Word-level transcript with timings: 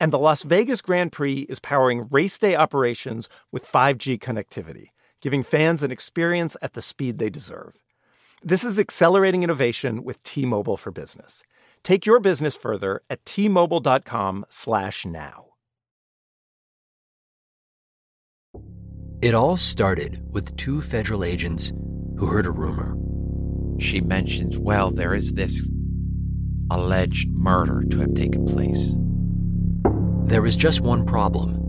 And 0.00 0.12
the 0.12 0.18
Las 0.18 0.42
Vegas 0.42 0.80
Grand 0.80 1.12
Prix 1.12 1.46
is 1.48 1.60
powering 1.60 2.08
race 2.10 2.36
day 2.38 2.56
operations 2.56 3.28
with 3.52 3.66
5G 3.66 4.18
connectivity, 4.18 4.88
giving 5.20 5.42
fans 5.42 5.82
an 5.82 5.90
experience 5.90 6.56
at 6.60 6.74
the 6.74 6.82
speed 6.82 7.18
they 7.18 7.30
deserve. 7.30 7.82
This 8.42 8.64
is 8.64 8.78
accelerating 8.78 9.42
innovation 9.42 10.04
with 10.04 10.22
T-Mobile 10.22 10.76
for 10.76 10.90
Business. 10.90 11.42
Take 11.82 12.04
your 12.04 12.20
business 12.20 12.54
further 12.56 13.00
at 13.08 13.24
t-mobile.com/now. 13.24 15.46
It 19.22 19.34
all 19.34 19.56
started 19.56 20.20
with 20.30 20.54
two 20.56 20.82
federal 20.82 21.24
agents 21.24 21.72
who 22.18 22.26
heard 22.26 22.44
a 22.44 22.50
rumor. 22.50 22.94
She 23.80 24.02
mentions, 24.02 24.58
well, 24.58 24.90
there 24.90 25.14
is 25.14 25.32
this 25.32 25.66
alleged 26.70 27.30
murder 27.30 27.82
to 27.90 28.00
have 28.00 28.12
taken 28.14 28.44
place. 28.44 28.94
There 30.26 30.40
was 30.40 30.56
just 30.56 30.80
one 30.80 31.04
problem. 31.04 31.60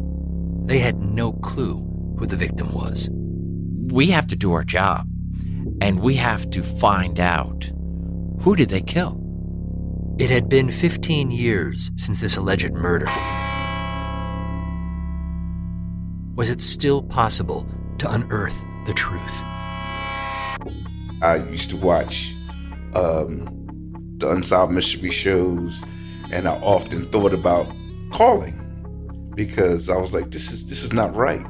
They 0.65 0.79
had 0.79 1.01
no 1.01 1.33
clue 1.33 1.85
who 2.17 2.25
the 2.25 2.37
victim 2.37 2.73
was. 2.73 3.09
We 3.11 4.07
have 4.11 4.27
to 4.27 4.37
do 4.37 4.53
our 4.53 4.63
job, 4.63 5.09
and 5.81 5.99
we 5.99 6.15
have 6.15 6.49
to 6.51 6.63
find 6.63 7.19
out 7.19 7.69
who 8.39 8.55
did 8.55 8.69
they 8.69 8.81
kill? 8.81 9.21
It 10.17 10.29
had 10.29 10.47
been 10.47 10.71
15 10.71 11.31
years 11.31 11.91
since 11.97 12.21
this 12.21 12.37
alleged 12.37 12.71
murder. 12.71 13.07
Was 16.35 16.49
it 16.49 16.61
still 16.61 17.03
possible 17.03 17.67
to 17.97 18.09
unearth 18.09 18.63
the 18.85 18.93
truth? 18.93 19.43
I 21.21 21.45
used 21.51 21.71
to 21.71 21.77
watch 21.77 22.33
um, 22.93 23.49
the 24.17 24.29
Unsolved 24.29 24.71
Mystery 24.71 25.11
shows, 25.11 25.83
and 26.31 26.47
I 26.47 26.55
often 26.61 27.03
thought 27.05 27.33
about 27.33 27.67
calling 28.11 28.61
because 29.35 29.89
I 29.89 29.97
was 29.97 30.13
like, 30.13 30.31
"This 30.31 30.51
is 30.51 30.67
this 30.67 30.83
is 30.83 30.93
not 30.93 31.15
right. 31.15 31.45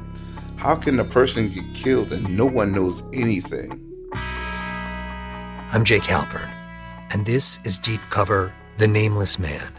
How 0.56 0.74
can 0.74 0.98
a 1.00 1.04
person 1.04 1.48
get 1.48 1.64
killed 1.74 2.12
and 2.12 2.36
no 2.36 2.46
one 2.46 2.72
knows 2.72 3.02
anything?" 3.12 3.80
I'm 5.72 5.84
Jake 5.84 6.02
Halpern, 6.02 6.50
and 7.10 7.26
this 7.26 7.58
is 7.64 7.78
Deep 7.78 8.00
Cover: 8.10 8.52
The 8.78 8.88
Nameless 8.88 9.38
Man. 9.38 9.72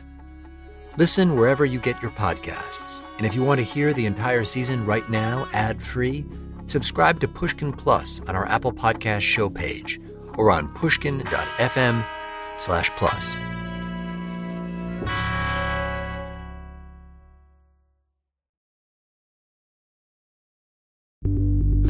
Listen 0.98 1.36
wherever 1.36 1.66
you 1.66 1.80
get 1.80 2.02
your 2.02 2.12
podcasts, 2.12 3.04
and 3.18 3.26
if 3.26 3.36
you 3.36 3.44
want 3.44 3.60
to 3.60 3.64
hear 3.64 3.94
the 3.94 4.06
entire 4.06 4.44
season 4.44 4.86
right 4.86 5.08
now, 5.10 5.48
ad-free 5.54 6.26
subscribe 6.66 7.20
to 7.20 7.28
Pushkin 7.28 7.72
Plus 7.72 8.22
on 8.28 8.36
our 8.36 8.48
Apple 8.48 8.74
Podcast 8.74 9.22
show 9.22 9.50
page 9.50 10.02
or 10.38 10.52
on 10.52 10.68
pushkin.fm 10.70 12.06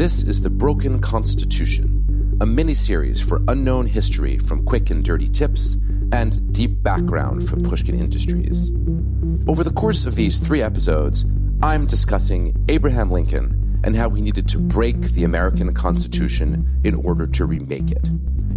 This 0.08 0.24
is 0.24 0.42
The 0.42 0.50
Broken 0.50 1.00
Constitution, 1.00 2.38
a 2.40 2.46
mini-series 2.46 3.22
for 3.22 3.42
unknown 3.50 3.88
history 3.88 4.38
from 4.38 4.64
quick 4.64 4.90
and 4.90 5.04
dirty 5.04 5.28
tips 5.28 5.74
and 6.14 6.54
deep 6.54 6.82
background 6.82 7.46
from 7.46 7.62
Pushkin 7.64 8.00
Industries. 8.00 8.72
Over 9.50 9.66
the 9.66 9.74
course 9.76 10.06
of 10.06 10.16
these 10.16 10.40
three 10.40 10.62
episodes, 10.62 11.26
I'm 11.62 11.88
discussing 11.88 12.56
Abraham 12.70 13.12
Lincoln 13.12 13.82
and 13.84 13.98
how 13.98 14.10
he 14.12 14.22
needed 14.22 14.48
to 14.48 14.60
break 14.60 14.98
the 15.12 15.26
American 15.26 15.74
Constitution 15.74 16.66
in 16.86 16.96
order 16.96 17.28
to 17.28 17.44
remake 17.44 17.92
it. 17.92 18.10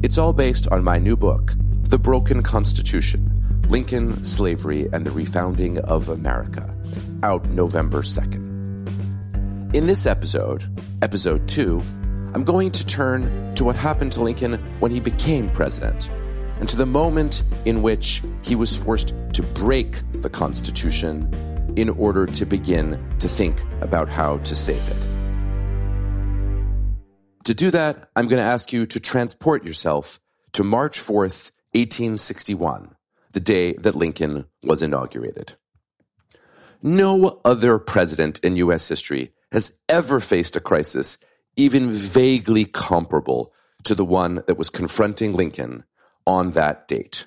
It's 0.05 0.19
all 0.19 0.33
based 0.33 0.69
on 0.69 0.85
my 0.85 0.99
new 0.99 1.17
book, 1.17 1.55
The 1.83 1.99
Broken 1.99 2.45
Constitution 2.45 3.27
Lincoln, 3.69 4.25
Slavery, 4.25 4.89
and 4.93 5.05
the 5.05 5.11
Refounding 5.11 5.79
of 5.81 6.11
America, 6.11 6.73
out 7.25 7.45
November 7.49 8.03
2nd. 8.03 8.50
In 9.73 9.87
this 9.87 10.05
episode, 10.05 10.65
episode 11.01 11.47
2, 11.47 11.81
I'm 12.35 12.43
going 12.43 12.73
to 12.73 12.85
turn 12.85 13.55
to 13.55 13.63
what 13.63 13.77
happened 13.77 14.11
to 14.15 14.21
Lincoln 14.21 14.55
when 14.81 14.91
he 14.91 14.99
became 14.99 15.49
president 15.49 16.11
and 16.59 16.69
to 16.69 16.77
the 16.77 16.87
moment 16.87 17.45
in 17.65 17.81
which 17.81 18.21
he 18.43 18.57
was 18.57 18.77
forced 18.77 19.15
to 19.33 19.45
break 19.55 19.93
the 20.23 20.29
Constitution 20.29 21.33
in 21.77 21.89
order 21.89 22.27
to 22.27 22.45
begin 22.45 22.99
to 23.21 23.29
think 23.29 23.63
about 23.81 24.09
how 24.09 24.39
to 24.39 24.57
save 24.57 24.83
it. 24.89 25.09
To 27.45 27.55
do 27.55 27.71
that, 27.71 28.11
I'm 28.17 28.27
going 28.27 28.43
to 28.43 28.49
ask 28.49 28.73
you 28.73 28.87
to 28.87 28.99
transport 28.99 29.65
yourself 29.65 30.19
to 30.55 30.65
March 30.65 30.99
4th, 30.99 31.53
1861, 31.75 32.97
the 33.31 33.39
day 33.39 33.75
that 33.75 33.95
Lincoln 33.95 34.47
was 34.65 34.83
inaugurated. 34.83 35.55
No 36.83 37.41
other 37.45 37.79
president 37.79 38.41
in 38.41 38.57
U.S. 38.57 38.89
history 38.89 39.31
has 39.53 39.79
ever 39.89 40.21
faced 40.21 40.57
a 40.57 40.61
crisis 40.61 41.19
even 41.57 41.91
vaguely 41.91 42.65
comparable 42.65 43.53
to 43.85 43.95
the 43.95 44.05
one 44.05 44.43
that 44.47 44.59
was 44.59 44.71
confronting 44.71 45.33
Lincoln 45.33 45.85
on 46.27 46.53
that 46.53 46.87
date. 46.89 47.27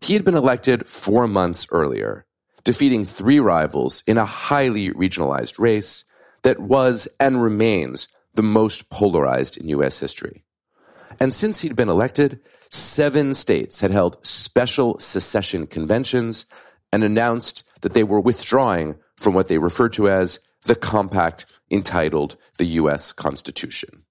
He 0.00 0.14
had 0.14 0.24
been 0.24 0.36
elected 0.36 0.86
four 0.86 1.26
months 1.26 1.66
earlier, 1.70 2.26
defeating 2.64 3.04
three 3.04 3.40
rivals 3.40 4.02
in 4.06 4.18
a 4.18 4.24
highly 4.24 4.90
regionalized 4.90 5.58
race 5.58 6.04
that 6.42 6.60
was 6.60 7.08
and 7.18 7.42
remains 7.42 8.08
the 8.34 8.42
most 8.42 8.90
polarized 8.90 9.56
in 9.56 9.68
U.S. 9.70 9.98
history. 9.98 10.44
And 11.18 11.32
since 11.32 11.60
he'd 11.60 11.76
been 11.76 11.88
elected, 11.88 12.40
seven 12.70 13.34
states 13.34 13.80
had 13.80 13.90
held 13.90 14.24
special 14.24 14.98
secession 14.98 15.66
conventions 15.66 16.46
and 16.92 17.02
announced 17.02 17.64
that 17.80 17.94
they 17.94 18.04
were 18.04 18.20
withdrawing 18.20 18.96
from 19.16 19.34
what 19.34 19.48
they 19.48 19.58
referred 19.58 19.94
to 19.94 20.08
as 20.08 20.40
the 20.62 20.74
compact 20.74 21.46
entitled 21.70 22.36
the 22.58 22.64
U.S. 22.64 23.12
Constitution. 23.12 24.04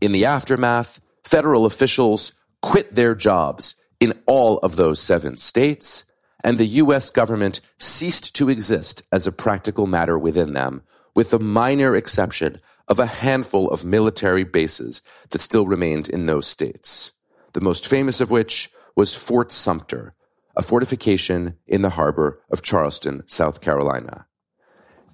In 0.00 0.12
the 0.12 0.26
aftermath, 0.26 1.00
federal 1.22 1.66
officials 1.66 2.32
quit 2.62 2.94
their 2.94 3.14
jobs 3.14 3.76
in 4.00 4.12
all 4.26 4.58
of 4.58 4.76
those 4.76 5.00
seven 5.00 5.36
states, 5.36 6.04
and 6.42 6.58
the 6.58 6.66
U.S. 6.66 7.10
government 7.10 7.60
ceased 7.78 8.36
to 8.36 8.48
exist 8.48 9.02
as 9.12 9.26
a 9.26 9.32
practical 9.32 9.86
matter 9.86 10.18
within 10.18 10.52
them, 10.52 10.82
with 11.14 11.30
the 11.30 11.38
minor 11.38 11.94
exception 11.96 12.60
of 12.88 12.98
a 12.98 13.06
handful 13.06 13.70
of 13.70 13.84
military 13.84 14.44
bases 14.44 15.02
that 15.30 15.40
still 15.40 15.66
remained 15.66 16.08
in 16.08 16.26
those 16.26 16.46
states. 16.46 17.12
The 17.54 17.60
most 17.60 17.88
famous 17.88 18.20
of 18.20 18.30
which 18.30 18.70
was 18.96 19.14
Fort 19.14 19.50
Sumter, 19.50 20.14
a 20.56 20.62
fortification 20.62 21.56
in 21.66 21.82
the 21.82 21.90
harbor 21.90 22.42
of 22.50 22.62
Charleston, 22.62 23.22
South 23.26 23.60
Carolina. 23.60 24.26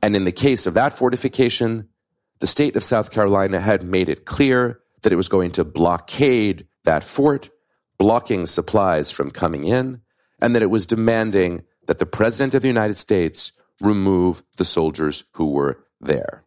And 0.02 0.16
in 0.16 0.24
the 0.24 0.32
case 0.32 0.66
of 0.66 0.74
that 0.74 0.94
fortification, 0.94 1.88
the 2.38 2.46
state 2.46 2.76
of 2.76 2.82
South 2.82 3.12
Carolina 3.12 3.60
had 3.60 3.82
made 3.82 4.08
it 4.08 4.24
clear 4.24 4.80
that 5.02 5.12
it 5.12 5.16
was 5.16 5.28
going 5.28 5.52
to 5.52 5.64
blockade 5.64 6.66
that 6.84 7.04
fort, 7.04 7.50
blocking 7.98 8.46
supplies 8.46 9.10
from 9.10 9.30
coming 9.30 9.64
in, 9.64 10.00
and 10.40 10.54
that 10.54 10.62
it 10.62 10.70
was 10.70 10.86
demanding 10.86 11.62
that 11.86 11.98
the 11.98 12.06
President 12.06 12.54
of 12.54 12.62
the 12.62 12.68
United 12.68 12.96
States 12.96 13.52
remove 13.80 14.42
the 14.56 14.64
soldiers 14.64 15.24
who 15.34 15.50
were 15.50 15.84
there. 16.00 16.44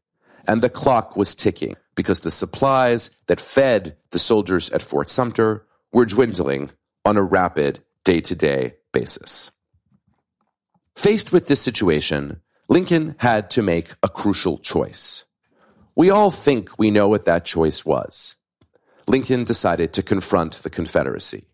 And 0.47 0.61
the 0.61 0.69
clock 0.69 1.15
was 1.15 1.35
ticking 1.35 1.75
because 1.95 2.21
the 2.21 2.31
supplies 2.31 3.11
that 3.27 3.39
fed 3.39 3.97
the 4.11 4.19
soldiers 4.19 4.69
at 4.71 4.81
Fort 4.81 5.09
Sumter 5.09 5.65
were 5.91 6.05
dwindling 6.05 6.71
on 7.05 7.17
a 7.17 7.23
rapid 7.23 7.79
day 8.03 8.19
to 8.21 8.35
day 8.35 8.73
basis. 8.91 9.51
Faced 10.95 11.31
with 11.31 11.47
this 11.47 11.61
situation, 11.61 12.41
Lincoln 12.69 13.15
had 13.19 13.51
to 13.51 13.61
make 13.61 13.89
a 14.01 14.09
crucial 14.09 14.57
choice. 14.57 15.25
We 15.95 16.09
all 16.09 16.31
think 16.31 16.79
we 16.79 16.91
know 16.91 17.09
what 17.09 17.25
that 17.25 17.45
choice 17.45 17.85
was. 17.85 18.35
Lincoln 19.07 19.43
decided 19.43 19.93
to 19.93 20.03
confront 20.03 20.53
the 20.63 20.69
Confederacy. 20.69 21.45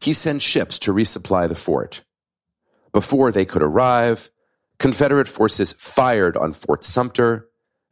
He 0.00 0.12
sent 0.12 0.42
ships 0.42 0.78
to 0.80 0.92
resupply 0.92 1.48
the 1.48 1.54
fort. 1.54 2.02
Before 2.92 3.30
they 3.30 3.44
could 3.44 3.62
arrive, 3.62 4.30
Confederate 4.78 5.28
forces 5.28 5.72
fired 5.72 6.36
on 6.36 6.52
Fort 6.52 6.84
Sumter, 6.84 7.48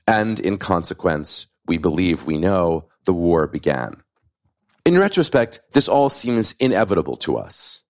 and 0.06 0.40
in 0.40 0.56
consequence, 0.56 1.48
we 1.66 1.78
believe 1.78 2.26
we 2.26 2.38
know, 2.38 2.88
the 3.04 3.12
war 3.12 3.46
began. 3.46 4.02
In 4.84 4.98
retrospect, 4.98 5.60
this 5.72 5.88
all 5.88 6.08
seems 6.08 6.54
inevitable 6.60 7.16
to 7.18 7.36
us. 7.36 7.82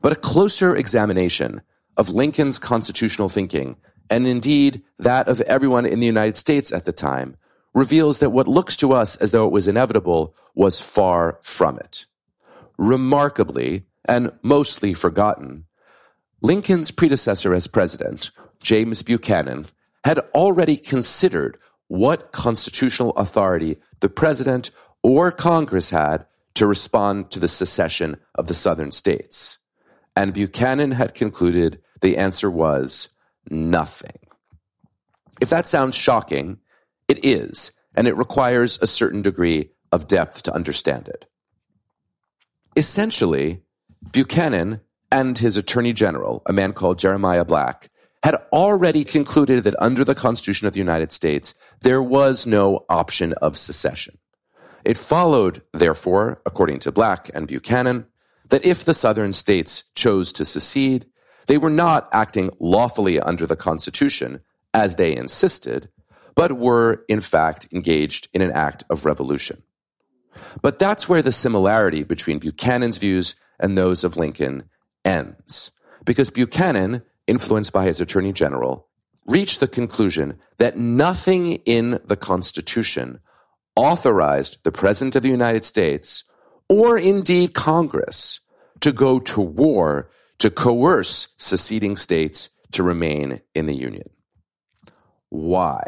But 0.00 0.12
a 0.12 0.16
closer 0.16 0.74
examination 0.74 1.60
of 1.96 2.08
Lincoln's 2.08 2.58
constitutional 2.58 3.28
thinking, 3.28 3.76
and 4.10 4.26
indeed 4.26 4.82
that 4.98 5.28
of 5.28 5.40
everyone 5.42 5.86
in 5.86 6.00
the 6.00 6.06
United 6.06 6.36
States 6.36 6.72
at 6.72 6.84
the 6.84 6.92
time, 6.92 7.36
reveals 7.74 8.20
that 8.20 8.30
what 8.30 8.48
looks 8.48 8.76
to 8.76 8.92
us 8.92 9.16
as 9.16 9.30
though 9.30 9.46
it 9.46 9.52
was 9.52 9.68
inevitable 9.68 10.34
was 10.54 10.80
far 10.80 11.38
from 11.42 11.78
it. 11.78 12.06
Remarkably, 12.78 13.84
and 14.04 14.32
mostly 14.42 14.94
forgotten, 14.94 15.64
Lincoln's 16.40 16.90
predecessor 16.90 17.52
as 17.52 17.66
president, 17.66 18.30
James 18.60 19.02
Buchanan, 19.02 19.66
had 20.04 20.20
already 20.34 20.76
considered 20.76 21.58
what 21.88 22.32
constitutional 22.32 23.10
authority 23.12 23.76
the 24.00 24.08
president 24.08 24.70
or 25.02 25.30
Congress 25.30 25.90
had 25.90 26.26
to 26.54 26.66
respond 26.66 27.30
to 27.30 27.40
the 27.40 27.48
secession 27.48 28.16
of 28.34 28.48
the 28.48 28.54
southern 28.54 28.90
states. 28.90 29.58
And 30.16 30.34
Buchanan 30.34 30.92
had 30.92 31.14
concluded 31.14 31.80
the 32.00 32.16
answer 32.16 32.50
was 32.50 33.10
nothing. 33.50 34.18
If 35.40 35.50
that 35.50 35.66
sounds 35.66 35.94
shocking, 35.94 36.58
it 37.06 37.24
is, 37.24 37.72
and 37.94 38.06
it 38.06 38.16
requires 38.16 38.78
a 38.80 38.86
certain 38.86 39.22
degree 39.22 39.70
of 39.92 40.08
depth 40.08 40.42
to 40.44 40.54
understand 40.54 41.08
it. 41.08 41.26
Essentially, 42.76 43.62
Buchanan 44.12 44.80
and 45.10 45.38
his 45.38 45.56
attorney 45.56 45.92
general, 45.92 46.42
a 46.46 46.52
man 46.52 46.72
called 46.72 46.98
Jeremiah 46.98 47.44
Black, 47.44 47.88
had 48.22 48.36
already 48.52 49.04
concluded 49.04 49.64
that 49.64 49.80
under 49.80 50.04
the 50.04 50.14
Constitution 50.14 50.66
of 50.66 50.72
the 50.72 50.80
United 50.80 51.12
States, 51.12 51.54
there 51.82 52.02
was 52.02 52.46
no 52.46 52.84
option 52.88 53.32
of 53.34 53.56
secession. 53.56 54.18
It 54.84 54.96
followed, 54.96 55.62
therefore, 55.72 56.42
according 56.44 56.80
to 56.80 56.92
Black 56.92 57.30
and 57.34 57.46
Buchanan, 57.48 58.06
that 58.48 58.66
if 58.66 58.84
the 58.84 58.94
southern 58.94 59.32
states 59.32 59.84
chose 59.94 60.32
to 60.34 60.44
secede, 60.44 61.06
they 61.48 61.58
were 61.58 61.70
not 61.70 62.08
acting 62.12 62.50
lawfully 62.60 63.18
under 63.18 63.46
the 63.46 63.56
Constitution, 63.56 64.40
as 64.72 64.96
they 64.96 65.16
insisted, 65.16 65.88
but 66.36 66.52
were, 66.52 67.04
in 67.08 67.20
fact, 67.20 67.66
engaged 67.72 68.28
in 68.32 68.42
an 68.42 68.52
act 68.52 68.84
of 68.90 69.04
revolution. 69.04 69.62
But 70.62 70.78
that's 70.78 71.08
where 71.08 71.22
the 71.22 71.32
similarity 71.32 72.04
between 72.04 72.38
Buchanan's 72.38 72.98
views 72.98 73.34
and 73.58 73.76
those 73.76 74.04
of 74.04 74.16
Lincoln 74.16 74.68
ends. 75.04 75.72
Because 76.04 76.30
Buchanan, 76.30 77.02
influenced 77.26 77.72
by 77.72 77.84
his 77.84 78.00
attorney 78.00 78.32
general, 78.32 78.86
reached 79.26 79.60
the 79.60 79.68
conclusion 79.68 80.38
that 80.58 80.76
nothing 80.76 81.46
in 81.64 81.98
the 82.04 82.16
Constitution 82.16 83.20
authorized 83.74 84.62
the 84.64 84.72
President 84.72 85.16
of 85.16 85.22
the 85.22 85.28
United 85.28 85.64
States 85.64 86.24
or 86.68 86.98
indeed 86.98 87.54
Congress 87.54 88.40
to 88.80 88.92
go 88.92 89.18
to 89.18 89.40
war 89.40 90.10
to 90.38 90.50
coerce 90.50 91.34
seceding 91.38 91.96
states 91.96 92.50
to 92.72 92.82
remain 92.82 93.40
in 93.54 93.66
the 93.66 93.74
Union. 93.74 94.08
Why? 95.30 95.84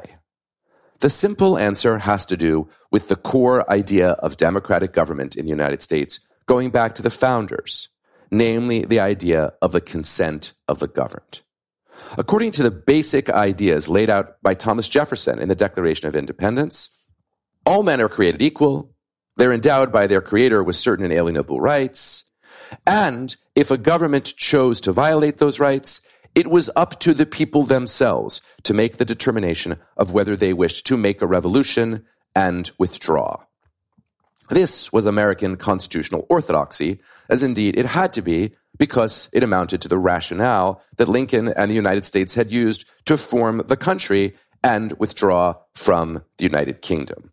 The 1.01 1.11
simple 1.11 1.57
answer 1.57 1.99
has 1.99 2.27
to 2.27 2.37
do 2.37 2.69
with 2.91 3.09
the 3.09 3.17
core 3.17 3.71
idea 3.71 4.11
of 4.11 4.37
democratic 4.37 4.93
government 4.93 5.37
in 5.37 5.47
the 5.47 5.51
United 5.51 5.83
States 5.83 6.27
going 6.47 6.71
back 6.71 6.97
to 6.97 7.03
the 7.03 7.11
founders, 7.11 7.89
namely 8.31 8.85
the 8.85 9.01
idea 9.01 9.53
of 9.63 9.73
the 9.73 9.81
consent 9.81 10.53
of 10.69 10.79
the 10.79 10.89
governed. 10.89 11.43
According 12.19 12.53
to 12.53 12.63
the 12.63 12.71
basic 12.71 13.31
ideas 13.31 13.89
laid 13.89 14.11
out 14.11 14.43
by 14.43 14.55
Thomas 14.55 14.89
Jefferson 14.89 15.39
in 15.39 15.49
the 15.49 15.55
Declaration 15.55 16.09
of 16.09 16.17
Independence, 16.17 16.99
all 17.65 17.83
men 17.83 18.01
are 18.01 18.09
created 18.09 18.43
equal, 18.43 18.95
they're 19.37 19.53
endowed 19.53 19.93
by 19.93 20.07
their 20.07 20.21
creator 20.21 20.63
with 20.63 20.77
certain 20.77 21.05
inalienable 21.05 21.61
rights, 21.61 22.30
and 22.87 23.35
if 23.55 23.71
a 23.71 23.79
government 23.79 24.25
chose 24.37 24.81
to 24.83 24.93
violate 24.93 25.39
those 25.39 25.61
rights, 25.61 26.03
it 26.35 26.47
was 26.47 26.71
up 26.77 27.01
to 27.01 27.13
the 27.13 27.27
people 27.27 27.65
themselves 27.65 28.41
to 28.63 28.75
make 28.75 28.97
the 28.97 29.05
determination 29.05 29.77
of 29.97 30.13
whether 30.13 30.37
they 30.37 30.53
wished 30.53 30.87
to 30.87 30.97
make 30.97 31.23
a 31.23 31.27
revolution 31.27 32.05
and 32.35 32.71
withdraw. 32.79 33.37
This 34.49 34.93
was 34.93 35.07
American 35.07 35.57
constitutional 35.57 36.27
orthodoxy, 36.29 37.01
as 37.29 37.43
indeed 37.43 37.79
it 37.79 37.87
had 37.87 38.13
to 38.15 38.23
be 38.23 38.55
because 38.79 39.29
it 39.33 39.43
amounted 39.43 39.83
to 39.83 39.89
the 39.89 39.99
rationale 39.99 40.83
that 40.97 41.09
Lincoln 41.09 41.49
and 41.49 41.71
the 41.71 41.75
United 41.75 42.05
States 42.05 42.35
had 42.35 42.51
used 42.51 42.89
to 43.05 43.17
form 43.17 43.63
the 43.67 43.77
country 43.77 44.35
and 44.63 44.93
withdraw 44.99 45.55
from 45.75 46.23
the 46.37 46.45
United 46.45 46.83
Kingdom. 46.83 47.33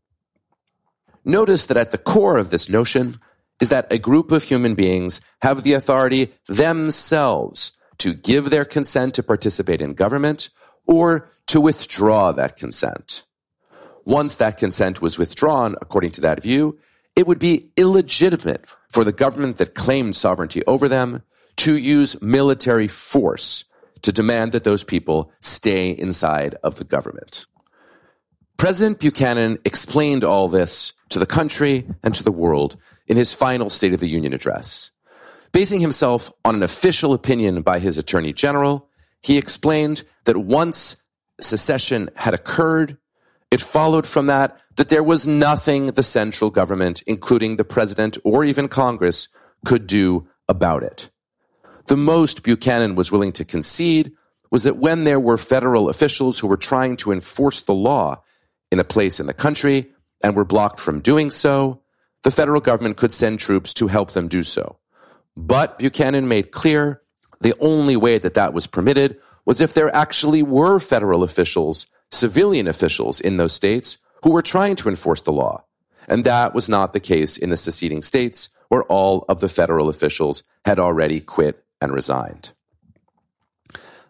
Notice 1.26 1.66
that 1.66 1.78
at 1.78 1.92
the 1.92 1.98
core 1.98 2.38
of 2.38 2.50
this 2.50 2.70
notion 2.70 3.16
is 3.60 3.70
that 3.70 3.92
a 3.92 3.98
group 3.98 4.32
of 4.32 4.44
human 4.44 4.76
beings 4.76 5.22
have 5.42 5.64
the 5.64 5.74
authority 5.74 6.32
themselves 6.48 7.78
to 7.98 8.14
give 8.14 8.50
their 8.50 8.66
consent 8.66 9.16
to 9.16 9.24
participate 9.24 9.82
in 9.82 9.94
government 9.94 10.50
or 10.86 11.32
to 11.48 11.60
withdraw 11.62 12.32
that 12.32 12.58
consent. 12.58 13.24
Once 14.06 14.36
that 14.36 14.58
consent 14.58 15.02
was 15.02 15.18
withdrawn, 15.18 15.76
according 15.82 16.12
to 16.12 16.22
that 16.22 16.42
view, 16.42 16.78
it 17.16 17.26
would 17.26 17.40
be 17.40 17.72
illegitimate 17.76 18.70
for 18.90 19.04
the 19.04 19.12
government 19.12 19.58
that 19.58 19.74
claimed 19.74 20.16
sovereignty 20.16 20.64
over 20.66 20.88
them 20.88 21.24
to 21.58 21.76
use 21.76 22.22
military 22.22 22.88
force 22.88 23.66
to 24.04 24.12
demand 24.12 24.52
that 24.52 24.64
those 24.64 24.84
people 24.84 25.32
stay 25.42 25.90
inside 25.90 26.56
of 26.64 26.78
the 26.78 26.84
government. 26.84 27.48
President 28.58 29.00
Buchanan 29.00 29.60
explained 29.66 30.24
all 30.24 30.48
this 30.48 30.94
to 31.10 31.20
the 31.20 31.26
country 31.26 31.88
and 32.04 32.14
to 32.16 32.24
the 32.24 32.32
world 32.32 32.78
in 33.08 33.18
his 33.18 33.34
final 33.34 33.70
State 33.70 33.94
of 33.94 34.00
the 34.00 34.10
Union 34.10 34.34
address. 34.34 34.92
Basing 35.52 35.82
himself 35.82 36.32
on 36.46 36.56
an 36.56 36.64
official 36.64 37.14
opinion 37.14 37.62
by 37.62 37.80
his 37.80 37.98
attorney 37.98 38.34
general, 38.34 38.90
he 39.22 39.38
explained 39.38 40.04
that 40.26 40.38
once 40.38 41.04
secession 41.40 42.10
had 42.16 42.34
occurred, 42.34 42.98
it 43.50 43.62
followed 43.62 44.06
from 44.06 44.28
that 44.28 44.60
that 44.76 44.90
there 44.90 45.04
was 45.04 45.26
nothing 45.26 45.88
the 45.88 46.04
central 46.04 46.50
government, 46.50 47.02
including 47.08 47.56
the 47.56 47.64
president 47.64 48.18
or 48.24 48.44
even 48.44 48.68
Congress, 48.68 49.30
could 49.66 49.88
do 49.88 50.28
about 50.48 50.84
it. 50.84 51.10
The 51.88 51.98
most 51.98 52.44
Buchanan 52.44 52.96
was 52.96 53.12
willing 53.12 53.32
to 53.34 53.46
concede 53.46 54.12
was 54.52 54.64
that 54.64 54.78
when 54.78 55.04
there 55.04 55.20
were 55.20 55.38
federal 55.38 55.90
officials 55.90 56.40
who 56.40 56.48
were 56.48 56.58
trying 56.58 56.98
to 56.98 57.12
enforce 57.12 57.64
the 57.64 57.74
law 57.74 58.22
in 58.72 58.80
a 58.80 58.84
place 58.84 59.20
in 59.20 59.28
the 59.28 59.34
country 59.34 59.92
and 60.22 60.36
were 60.36 60.46
blocked 60.46 60.80
from 60.80 61.02
doing 61.02 61.30
so, 61.30 61.82
the 62.28 62.32
federal 62.32 62.60
government 62.60 62.98
could 62.98 63.14
send 63.14 63.40
troops 63.40 63.74
to 63.74 63.88
help 63.88 64.12
them 64.12 64.28
do 64.28 64.44
so. 64.44 64.78
But 65.38 65.80
Buchanan 65.80 66.28
made 66.28 66.52
clear 66.52 67.02
the 67.40 67.56
only 67.62 67.96
way 67.96 68.18
that 68.18 68.34
that 68.34 68.52
was 68.52 68.68
permitted 68.68 69.22
was 69.46 69.62
if 69.62 69.74
there 69.74 69.96
actually 69.96 70.44
were 70.44 70.78
federal 70.78 71.24
officials, 71.24 71.88
civilian 72.12 72.68
officials 72.68 73.22
in 73.22 73.38
those 73.38 73.54
states 73.54 73.98
who 74.24 74.32
were 74.32 74.42
trying 74.42 74.76
to 74.76 74.90
enforce 74.90 75.22
the 75.22 75.32
law. 75.32 75.64
And 76.10 76.26
that 76.26 76.54
was 76.54 76.68
not 76.68 76.92
the 76.92 77.00
case 77.00 77.38
in 77.38 77.50
the 77.50 77.56
seceding 77.56 78.02
states 78.02 78.50
where 78.68 78.84
all 78.84 79.24
of 79.30 79.40
the 79.40 79.48
federal 79.48 79.88
officials 79.88 80.44
had 80.66 80.80
already 80.80 81.22
quit 81.22 81.64
and 81.80 81.94
resigned. 81.94 82.52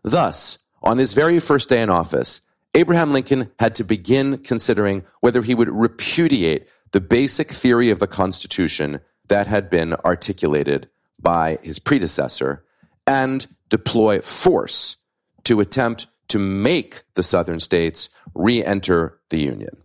Thus, 0.01 0.57
on 0.81 0.97
his 0.97 1.13
very 1.13 1.39
first 1.39 1.69
day 1.69 1.83
in 1.83 1.91
office, 1.91 2.41
Abraham 2.73 3.13
Lincoln 3.13 3.51
had 3.59 3.75
to 3.75 3.83
begin 3.83 4.39
considering 4.39 5.03
whether 5.21 5.43
he 5.43 5.53
would 5.53 5.69
repudiate 5.69 6.67
the 6.91 7.01
basic 7.01 7.49
theory 7.49 7.89
of 7.89 7.99
the 7.99 8.07
Constitution 8.07 9.01
that 9.27 9.47
had 9.47 9.69
been 9.69 9.93
articulated 9.93 10.89
by 11.19 11.57
his 11.61 11.79
predecessor 11.79 12.63
and 13.05 13.47
deploy 13.69 14.19
force 14.19 14.97
to 15.43 15.59
attempt 15.59 16.07
to 16.29 16.39
make 16.39 17.03
the 17.15 17.23
southern 17.23 17.59
states 17.59 18.09
re-enter 18.33 19.19
the 19.29 19.39
Union. 19.39 19.77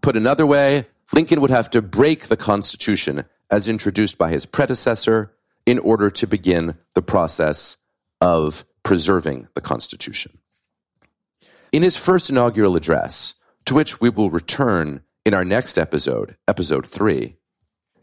Put 0.00 0.16
another 0.16 0.46
way, 0.46 0.86
Lincoln 1.12 1.40
would 1.40 1.50
have 1.50 1.70
to 1.70 1.82
break 1.82 2.26
the 2.26 2.36
Constitution 2.36 3.24
as 3.50 3.68
introduced 3.68 4.18
by 4.18 4.30
his 4.30 4.46
predecessor 4.46 5.34
in 5.66 5.78
order 5.78 6.10
to 6.10 6.26
begin 6.26 6.74
the 6.94 7.02
process 7.02 7.76
of 8.20 8.64
preserving 8.82 9.48
the 9.54 9.60
Constitution. 9.60 10.38
In 11.72 11.82
his 11.82 11.96
first 11.96 12.30
inaugural 12.30 12.76
address, 12.76 13.34
to 13.66 13.74
which 13.74 14.00
we 14.00 14.08
will 14.08 14.30
return 14.30 15.02
in 15.28 15.34
our 15.34 15.44
next 15.44 15.76
episode, 15.76 16.38
episode 16.48 16.86
three, 16.86 17.36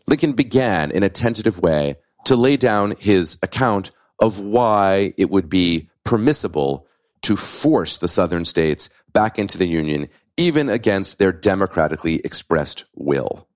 Lincoln 0.05 0.33
began 0.33 0.91
in 0.91 1.01
a 1.01 1.09
tentative 1.09 1.59
way 1.59 1.95
to 2.25 2.35
lay 2.35 2.55
down 2.55 2.93
his 2.99 3.39
account 3.41 3.89
of 4.19 4.39
why 4.39 5.11
it 5.17 5.31
would 5.31 5.49
be 5.49 5.89
permissible 6.03 6.85
to 7.23 7.35
force 7.35 7.97
the 7.97 8.07
southern 8.07 8.45
states 8.45 8.91
back 9.11 9.39
into 9.39 9.57
the 9.57 9.65
Union, 9.65 10.07
even 10.37 10.69
against 10.69 11.17
their 11.17 11.31
democratically 11.31 12.17
expressed 12.17 12.85
will. 12.93 13.47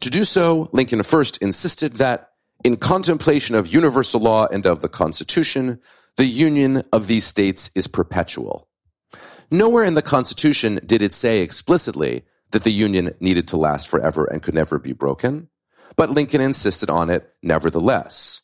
To 0.00 0.10
do 0.10 0.24
so, 0.24 0.68
Lincoln 0.70 1.02
first 1.04 1.38
insisted 1.38 1.94
that 1.94 2.28
in 2.62 2.76
contemplation 2.76 3.54
of 3.54 3.66
universal 3.66 4.20
law 4.20 4.46
and 4.46 4.66
of 4.66 4.82
the 4.82 4.88
Constitution, 4.90 5.80
the 6.18 6.26
union 6.26 6.82
of 6.92 7.06
these 7.06 7.24
states 7.24 7.70
is 7.74 7.86
perpetual. 7.86 8.68
Nowhere 9.52 9.84
in 9.84 9.92
the 9.92 10.00
Constitution 10.00 10.80
did 10.86 11.02
it 11.02 11.12
say 11.12 11.42
explicitly 11.42 12.24
that 12.52 12.64
the 12.64 12.72
union 12.72 13.14
needed 13.20 13.48
to 13.48 13.58
last 13.58 13.86
forever 13.86 14.24
and 14.24 14.42
could 14.42 14.54
never 14.54 14.78
be 14.78 14.94
broken, 14.94 15.50
but 15.94 16.08
Lincoln 16.08 16.40
insisted 16.40 16.88
on 16.88 17.10
it 17.10 17.30
nevertheless. 17.42 18.40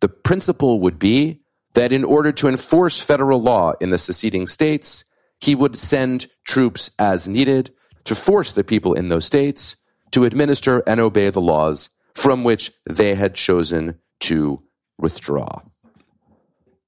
The 0.00 0.08
principle 0.08 0.80
would 0.80 0.98
be 0.98 1.42
that 1.74 1.92
in 1.92 2.02
order 2.02 2.32
to 2.32 2.48
enforce 2.48 2.98
federal 2.98 3.42
law 3.42 3.74
in 3.78 3.90
the 3.90 3.98
seceding 3.98 4.46
states, 4.46 5.04
he 5.38 5.54
would 5.54 5.76
send 5.76 6.28
troops 6.44 6.92
as 6.98 7.28
needed 7.28 7.70
to 8.04 8.14
force 8.14 8.54
the 8.54 8.64
people 8.64 8.94
in 8.94 9.10
those 9.10 9.26
states 9.26 9.76
to 10.12 10.24
administer 10.24 10.82
and 10.86 10.98
obey 10.98 11.28
the 11.28 11.42
laws 11.42 11.90
from 12.14 12.42
which 12.42 12.72
they 12.88 13.14
had 13.14 13.34
chosen 13.34 13.98
to 14.20 14.62
withdraw. 14.96 15.60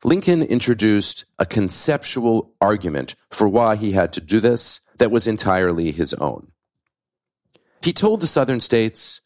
Lincoln 0.02 0.42
introduced 0.42 1.26
a 1.38 1.44
conceptual 1.44 2.54
argument 2.60 3.14
for 3.30 3.48
why 3.48 3.76
he 3.76 3.92
had 3.92 4.12
to 4.14 4.20
do 4.20 4.40
this 4.40 4.80
that 4.98 5.10
was 5.10 5.26
entirely 5.26 5.90
his 5.90 6.14
own. 6.14 6.52
He 7.82 7.92
told 7.92 8.20
the 8.20 8.26
southern 8.26 8.60
states, 8.60 9.20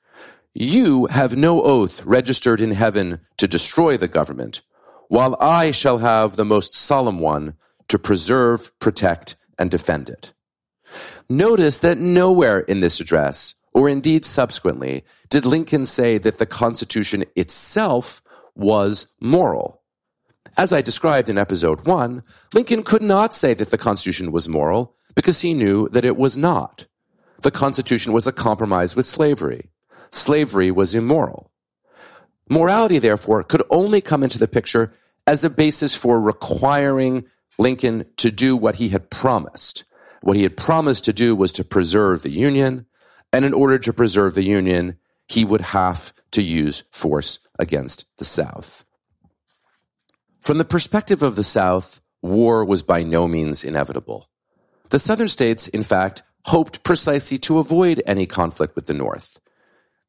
you 0.52 1.06
have 1.06 1.36
no 1.36 1.62
oath 1.62 2.04
registered 2.04 2.60
in 2.60 2.70
heaven 2.70 3.20
to 3.38 3.48
destroy 3.48 3.96
the 3.96 4.08
government, 4.08 4.62
while 5.08 5.36
I 5.40 5.72
shall 5.72 5.98
have 5.98 6.36
the 6.36 6.44
most 6.44 6.74
solemn 6.74 7.18
one 7.18 7.54
to 7.88 7.98
preserve, 7.98 8.76
protect, 8.78 9.36
and 9.58 9.70
defend 9.70 10.08
it. 10.08 10.32
Notice 11.28 11.80
that 11.80 11.98
nowhere 11.98 12.60
in 12.60 12.80
this 12.80 13.00
address, 13.00 13.54
or 13.72 13.88
indeed 13.88 14.24
subsequently, 14.24 15.04
did 15.28 15.44
Lincoln 15.44 15.84
say 15.86 16.18
that 16.18 16.38
the 16.38 16.46
Constitution 16.46 17.24
itself 17.34 18.22
was 18.54 19.12
moral. 19.20 19.82
As 20.56 20.72
I 20.72 20.82
described 20.82 21.28
in 21.28 21.36
episode 21.36 21.86
one, 21.86 22.22
Lincoln 22.52 22.84
could 22.84 23.02
not 23.02 23.34
say 23.34 23.54
that 23.54 23.70
the 23.70 23.78
Constitution 23.78 24.30
was 24.30 24.48
moral 24.48 24.94
because 25.16 25.40
he 25.40 25.52
knew 25.52 25.88
that 25.88 26.04
it 26.04 26.16
was 26.16 26.36
not. 26.36 26.86
The 27.42 27.50
Constitution 27.50 28.12
was 28.12 28.26
a 28.26 28.32
compromise 28.32 28.94
with 28.94 29.04
slavery. 29.04 29.70
Slavery 30.12 30.70
was 30.70 30.94
immoral. 30.94 31.50
Morality, 32.48 32.98
therefore, 32.98 33.42
could 33.42 33.62
only 33.68 34.00
come 34.00 34.22
into 34.22 34.38
the 34.38 34.46
picture 34.46 34.92
as 35.26 35.42
a 35.42 35.50
basis 35.50 35.96
for 35.96 36.20
requiring 36.20 37.24
Lincoln 37.58 38.06
to 38.18 38.30
do 38.30 38.56
what 38.56 38.76
he 38.76 38.90
had 38.90 39.10
promised. 39.10 39.84
What 40.22 40.36
he 40.36 40.42
had 40.44 40.56
promised 40.56 41.04
to 41.06 41.12
do 41.12 41.34
was 41.34 41.52
to 41.52 41.64
preserve 41.64 42.22
the 42.22 42.30
Union, 42.30 42.86
and 43.32 43.44
in 43.44 43.54
order 43.54 43.78
to 43.78 43.92
preserve 43.92 44.34
the 44.34 44.44
Union, 44.44 44.98
he 45.26 45.44
would 45.44 45.62
have 45.62 46.12
to 46.32 46.42
use 46.42 46.84
force 46.92 47.40
against 47.58 48.06
the 48.18 48.24
South. 48.24 48.84
From 50.44 50.58
the 50.58 50.66
perspective 50.66 51.22
of 51.22 51.36
the 51.36 51.42
South, 51.42 52.02
war 52.20 52.66
was 52.66 52.82
by 52.82 53.02
no 53.02 53.26
means 53.26 53.64
inevitable. 53.64 54.28
The 54.90 54.98
Southern 54.98 55.28
states, 55.28 55.68
in 55.68 55.82
fact, 55.82 56.22
hoped 56.44 56.84
precisely 56.84 57.38
to 57.38 57.60
avoid 57.60 58.02
any 58.04 58.26
conflict 58.26 58.76
with 58.76 58.84
the 58.84 58.92
North. 58.92 59.40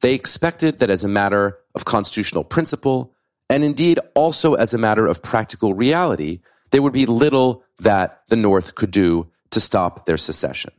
They 0.02 0.14
expected 0.14 0.80
that 0.80 0.90
as 0.90 1.06
a 1.06 1.08
matter 1.08 1.60
of 1.74 1.86
constitutional 1.86 2.44
principle, 2.44 3.16
and 3.50 3.64
indeed 3.64 3.98
also 4.14 4.56
as 4.56 4.74
a 4.74 4.78
matter 4.78 5.08
of 5.08 5.24
practical 5.24 5.74
reality, 5.74 6.42
there 6.72 6.82
would 6.82 6.92
be 6.92 7.06
little 7.06 7.64
that 7.80 8.24
the 8.28 8.36
North 8.36 8.76
could 8.76 8.92
do 8.92 9.32
to 9.52 9.62
stop 9.62 10.06
their 10.06 10.18
secession. 10.18 10.74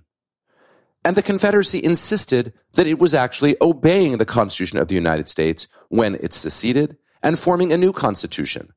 And 1.03 1.17
the 1.17 1.23
Confederacy 1.23 1.83
insisted 1.83 2.53
that 2.75 2.87
it 2.87 2.99
was 2.99 3.15
actually 3.15 3.57
obeying 3.63 4.19
the 4.19 4.27
Constitution 4.27 4.79
of 4.81 4.89
the 4.89 4.97
United 4.97 5.31
States 5.31 5.69
when 5.89 6.17
it 6.17 6.35
seceded 6.35 6.99
and 7.23 7.39
forming 7.39 7.73
a 7.73 7.79
new 7.79 7.95
constitution, 7.95 8.75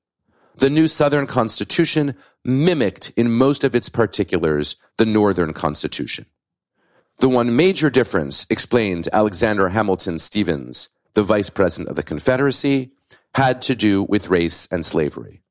the 0.60 0.70
new 0.70 0.88
Southern 0.88 1.26
Constitution 1.28 2.16
mimicked 2.44 3.12
in 3.16 3.32
most 3.32 3.64
of 3.64 3.76
its 3.76 3.90
particulars 3.90 4.78
the 4.98 5.06
Northern 5.06 5.54
Constitution. 5.54 6.26
The 7.20 7.30
one 7.30 7.56
major 7.56 7.90
difference, 7.90 8.46
explained 8.50 9.10
Alexander 9.12 9.70
Hamilton 9.70 10.20
Stephens, 10.20 10.90
the 11.14 11.24
Vice 11.24 11.50
President 11.50 11.90
of 11.90 11.96
the 11.96 12.04
Confederacy, 12.04 12.92
had 13.34 13.62
to 13.64 13.76
do 13.76 14.04
with 14.04 14.30
race 14.30 14.68
and 14.72 14.86
slavery. 14.86 15.42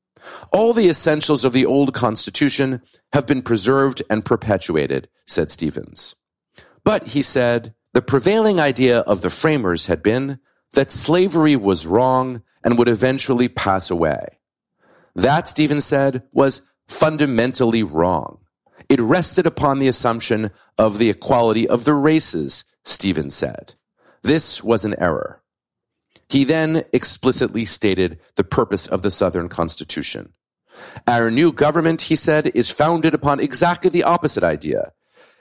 All 0.53 0.73
the 0.73 0.89
essentials 0.89 1.45
of 1.45 1.53
the 1.53 1.67
old 1.67 1.95
Constitution 1.95 2.83
have 3.13 3.27
been 3.27 3.43
preserved 3.43 4.03
and 4.11 4.25
perpetuated, 4.25 5.09
said 5.27 5.51
Stephens. 5.51 6.17
But, 6.85 7.09
he 7.09 7.23
said, 7.23 7.75
the 7.93 8.03
prevailing 8.03 8.61
idea 8.61 9.01
of 9.01 9.21
the 9.21 9.31
framers 9.31 9.87
had 9.87 10.03
been 10.03 10.39
that 10.73 10.91
slavery 10.91 11.57
was 11.57 11.87
wrong 11.87 12.43
and 12.65 12.79
would 12.79 12.89
eventually 12.89 13.49
pass 13.49 13.91
away. 13.91 14.38
That, 15.15 15.49
Stephens 15.49 15.85
said, 15.85 16.23
was 16.33 16.63
fundamentally 16.87 17.83
wrong. 17.83 18.39
It 18.89 19.01
rested 19.01 19.47
upon 19.47 19.79
the 19.79 19.89
assumption 19.89 20.51
of 20.79 20.99
the 20.99 21.11
equality 21.11 21.69
of 21.69 21.85
the 21.85 21.95
races, 21.95 22.65
Stephens 22.85 23.35
said. 23.35 23.75
This 24.23 24.63
was 24.65 24.85
an 24.85 24.95
error. 24.99 25.43
He 26.29 26.45
then 26.45 26.85
explicitly 26.93 27.65
stated 27.65 28.21
the 28.37 28.45
purpose 28.45 28.87
of 28.87 29.03
the 29.03 29.11
Southern 29.11 29.49
Constitution. 29.49 30.33
Our 31.07 31.31
new 31.31 31.53
government, 31.53 32.03
he 32.03 32.17
said, 32.17 32.53
is 32.55 32.71
founded 32.71 33.15
upon 33.15 33.41
exactly 33.41 33.91
the 33.91 34.05
opposite 34.05 34.45
idea. 34.45 34.93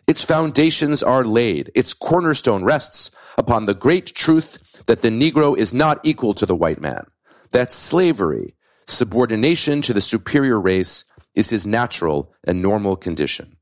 Its 0.07 0.23
foundations 0.23 1.03
are 1.03 1.25
laid. 1.25 1.71
Its 1.75 1.93
cornerstone 1.93 2.63
rests 2.63 3.11
upon 3.37 3.65
the 3.65 3.73
great 3.73 4.07
truth 4.07 4.85
that 4.87 5.01
the 5.01 5.09
Negro 5.09 5.57
is 5.57 5.73
not 5.73 5.99
equal 6.03 6.33
to 6.33 6.45
the 6.45 6.55
white 6.55 6.81
man, 6.81 7.05
that 7.51 7.71
slavery 7.71 8.55
subordination 8.87 9.81
to 9.83 9.93
the 9.93 10.01
superior 10.01 10.59
race 10.59 11.05
is 11.35 11.49
his 11.49 11.67
natural 11.67 12.33
and 12.45 12.61
normal 12.61 12.95
condition. 12.95 13.57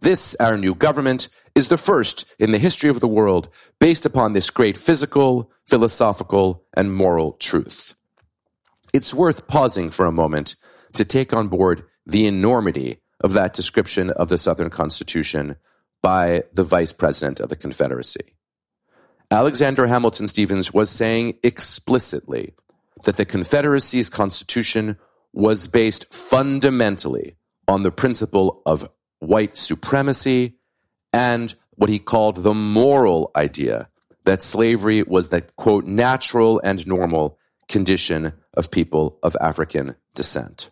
This, 0.00 0.36
our 0.40 0.56
new 0.56 0.74
government, 0.74 1.28
is 1.54 1.68
the 1.68 1.76
first 1.76 2.32
in 2.38 2.52
the 2.52 2.58
history 2.58 2.90
of 2.90 3.00
the 3.00 3.08
world 3.08 3.48
based 3.80 4.06
upon 4.06 4.32
this 4.32 4.50
great 4.50 4.76
physical, 4.76 5.50
philosophical, 5.66 6.64
and 6.74 6.94
moral 6.94 7.32
truth. 7.32 7.94
It's 8.92 9.14
worth 9.14 9.48
pausing 9.48 9.90
for 9.90 10.06
a 10.06 10.12
moment 10.12 10.56
to 10.94 11.04
take 11.04 11.32
on 11.32 11.48
board 11.48 11.84
the 12.06 12.26
enormity 12.26 13.00
of 13.20 13.32
that 13.32 13.54
description 13.54 14.10
of 14.10 14.28
the 14.28 14.38
Southern 14.38 14.70
Constitution 14.70 15.56
by 16.02 16.44
the 16.52 16.62
Vice 16.62 16.92
President 16.92 17.40
of 17.40 17.48
the 17.48 17.56
Confederacy. 17.56 18.34
Alexander 19.30 19.86
Hamilton 19.86 20.28
Stephens 20.28 20.72
was 20.72 20.90
saying 20.90 21.38
explicitly 21.42 22.54
that 23.04 23.16
the 23.16 23.24
Confederacy's 23.24 24.10
constitution 24.10 24.98
was 25.32 25.68
based 25.68 26.12
fundamentally 26.12 27.36
on 27.66 27.82
the 27.82 27.90
principle 27.90 28.62
of 28.66 28.88
white 29.18 29.56
supremacy 29.56 30.58
and 31.12 31.54
what 31.76 31.90
he 31.90 31.98
called 31.98 32.36
the 32.36 32.54
moral 32.54 33.30
idea 33.34 33.88
that 34.24 34.42
slavery 34.42 35.02
was 35.02 35.28
the 35.28 35.42
quote 35.56 35.84
natural 35.84 36.60
and 36.62 36.86
normal 36.86 37.38
condition 37.68 38.32
of 38.54 38.70
people 38.70 39.18
of 39.22 39.36
African 39.40 39.96
descent. 40.14 40.70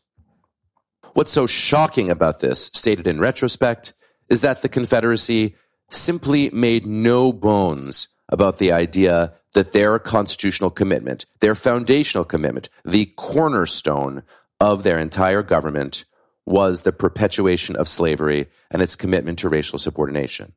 What's 1.14 1.32
so 1.32 1.46
shocking 1.46 2.10
about 2.10 2.40
this, 2.40 2.66
stated 2.66 3.06
in 3.06 3.20
retrospect, 3.20 3.92
is 4.28 4.40
that 4.40 4.62
the 4.62 4.68
Confederacy 4.68 5.56
simply 5.90 6.48
made 6.50 6.86
no 6.86 7.32
bones 7.32 8.08
about 8.28 8.58
the 8.58 8.72
idea 8.72 9.34
that 9.54 9.72
their 9.72 9.98
constitutional 9.98 10.70
commitment, 10.70 11.26
their 11.40 11.54
foundational 11.54 12.24
commitment, 12.24 12.68
the 12.84 13.06
cornerstone 13.16 14.22
of 14.60 14.82
their 14.82 14.98
entire 14.98 15.42
government 15.42 16.04
was 16.46 16.82
the 16.82 16.92
perpetuation 16.92 17.76
of 17.76 17.88
slavery 17.88 18.48
and 18.70 18.82
its 18.82 18.96
commitment 18.96 19.38
to 19.40 19.48
racial 19.48 19.78
subordination. 19.78 20.52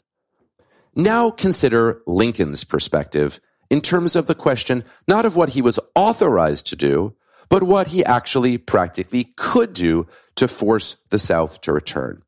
Now 0.95 1.29
consider 1.29 2.01
Lincoln's 2.07 2.63
perspective 2.63 3.39
in 3.69 3.81
terms 3.81 4.15
of 4.15 4.27
the 4.27 4.35
question 4.35 4.83
not 5.07 5.25
of 5.25 5.35
what 5.35 5.49
he 5.49 5.61
was 5.61 5.79
authorized 5.93 6.67
to 6.67 6.75
do, 6.75 7.15
but 7.49 7.63
what 7.63 7.87
he 7.87 8.03
actually 8.03 8.57
practically 8.57 9.25
could 9.35 9.73
do 9.73 10.07
to 10.35 10.47
force 10.47 10.97
the 11.09 11.19
South 11.19 11.61
to 11.61 11.73
return. 11.73 12.23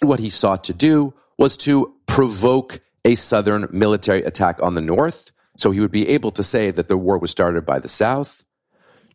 What 0.00 0.20
he 0.20 0.28
sought 0.28 0.64
to 0.64 0.74
do 0.74 1.14
was 1.38 1.56
to 1.58 1.94
provoke 2.06 2.80
a 3.04 3.14
Southern 3.14 3.68
military 3.70 4.22
attack 4.22 4.62
on 4.62 4.74
the 4.74 4.80
North 4.80 5.32
so 5.56 5.70
he 5.70 5.80
would 5.80 5.92
be 5.92 6.08
able 6.08 6.30
to 6.32 6.42
say 6.42 6.70
that 6.70 6.88
the 6.88 6.96
war 6.96 7.18
was 7.18 7.30
started 7.30 7.64
by 7.64 7.78
the 7.78 7.88
South, 7.88 8.44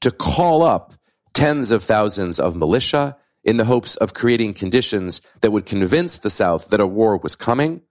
to 0.01 0.11
call 0.11 0.63
up 0.63 0.93
tens 1.33 1.71
of 1.71 1.83
thousands 1.83 2.39
of 2.39 2.55
militia 2.55 3.17
in 3.43 3.57
the 3.57 3.65
hopes 3.65 3.95
of 3.97 4.13
creating 4.13 4.53
conditions 4.53 5.21
that 5.41 5.51
would 5.51 5.65
convince 5.65 6.19
the 6.19 6.29
South 6.29 6.69
that 6.69 6.79
a 6.79 6.87
war 6.87 7.17
was 7.17 7.35
coming, 7.35 7.81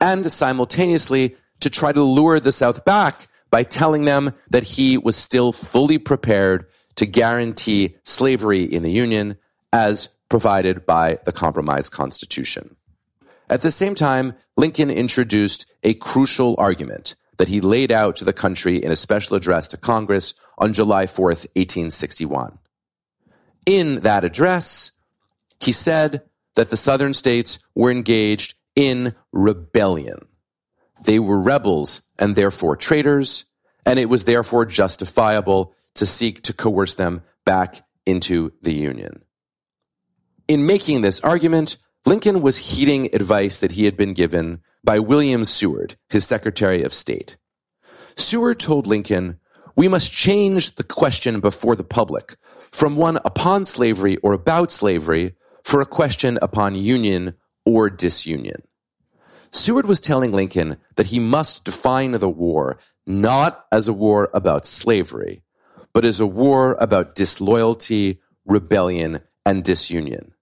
and 0.00 0.30
simultaneously 0.30 1.36
to 1.60 1.70
try 1.70 1.92
to 1.92 2.02
lure 2.02 2.40
the 2.40 2.52
South 2.52 2.84
back 2.84 3.28
by 3.50 3.62
telling 3.62 4.04
them 4.04 4.32
that 4.50 4.64
he 4.64 4.98
was 4.98 5.16
still 5.16 5.52
fully 5.52 5.98
prepared 5.98 6.66
to 6.96 7.06
guarantee 7.06 7.96
slavery 8.02 8.62
in 8.62 8.82
the 8.82 8.92
Union 8.92 9.36
as 9.72 10.08
provided 10.28 10.86
by 10.86 11.18
the 11.24 11.32
compromise 11.32 11.88
constitution. 11.88 12.76
At 13.48 13.62
the 13.62 13.70
same 13.70 13.94
time, 13.94 14.34
Lincoln 14.56 14.90
introduced 14.90 15.66
a 15.82 15.94
crucial 15.94 16.56
argument 16.58 17.14
that 17.38 17.48
he 17.48 17.60
laid 17.60 17.92
out 17.92 18.16
to 18.16 18.24
the 18.24 18.32
country 18.32 18.76
in 18.76 18.90
a 18.90 18.96
special 18.96 19.36
address 19.36 19.68
to 19.68 19.76
Congress 19.76 20.34
on 20.58 20.72
July 20.72 21.04
4th, 21.04 21.46
1861. 21.54 22.58
In 23.66 24.00
that 24.00 24.24
address, 24.24 24.92
he 25.60 25.72
said 25.72 26.22
that 26.54 26.70
the 26.70 26.76
southern 26.76 27.12
states 27.12 27.58
were 27.74 27.90
engaged 27.90 28.54
in 28.74 29.14
rebellion. 29.32 30.26
They 31.04 31.18
were 31.18 31.40
rebels 31.40 32.02
and 32.18 32.34
therefore 32.34 32.76
traitors, 32.76 33.44
and 33.84 33.98
it 33.98 34.08
was 34.08 34.24
therefore 34.24 34.64
justifiable 34.64 35.74
to 35.94 36.06
seek 36.06 36.42
to 36.42 36.52
coerce 36.52 36.94
them 36.94 37.22
back 37.44 37.76
into 38.04 38.52
the 38.62 38.72
Union. 38.72 39.22
In 40.48 40.66
making 40.66 41.00
this 41.00 41.20
argument, 41.20 41.76
Lincoln 42.04 42.40
was 42.40 42.56
heeding 42.56 43.14
advice 43.14 43.58
that 43.58 43.72
he 43.72 43.84
had 43.84 43.96
been 43.96 44.14
given 44.14 44.62
by 44.86 45.00
William 45.00 45.44
Seward, 45.44 45.96
his 46.08 46.24
Secretary 46.24 46.84
of 46.84 46.92
State. 46.92 47.36
Seward 48.14 48.60
told 48.60 48.86
Lincoln, 48.86 49.40
we 49.74 49.88
must 49.88 50.12
change 50.12 50.76
the 50.76 50.84
question 50.84 51.40
before 51.40 51.74
the 51.74 51.84
public 51.84 52.36
from 52.60 52.94
one 52.94 53.18
upon 53.24 53.64
slavery 53.64 54.16
or 54.18 54.32
about 54.32 54.70
slavery 54.70 55.34
for 55.64 55.80
a 55.80 55.86
question 55.86 56.38
upon 56.40 56.76
union 56.76 57.34
or 57.66 57.90
disunion. 57.90 58.62
Seward 59.50 59.86
was 59.86 60.00
telling 60.00 60.30
Lincoln 60.30 60.76
that 60.94 61.06
he 61.06 61.18
must 61.18 61.64
define 61.64 62.12
the 62.12 62.28
war 62.28 62.78
not 63.06 63.66
as 63.72 63.88
a 63.88 63.92
war 63.92 64.30
about 64.32 64.64
slavery, 64.64 65.42
but 65.92 66.04
as 66.04 66.20
a 66.20 66.26
war 66.26 66.76
about 66.80 67.16
disloyalty, 67.16 68.20
rebellion, 68.44 69.20
and 69.44 69.64
disunion. 69.64 70.32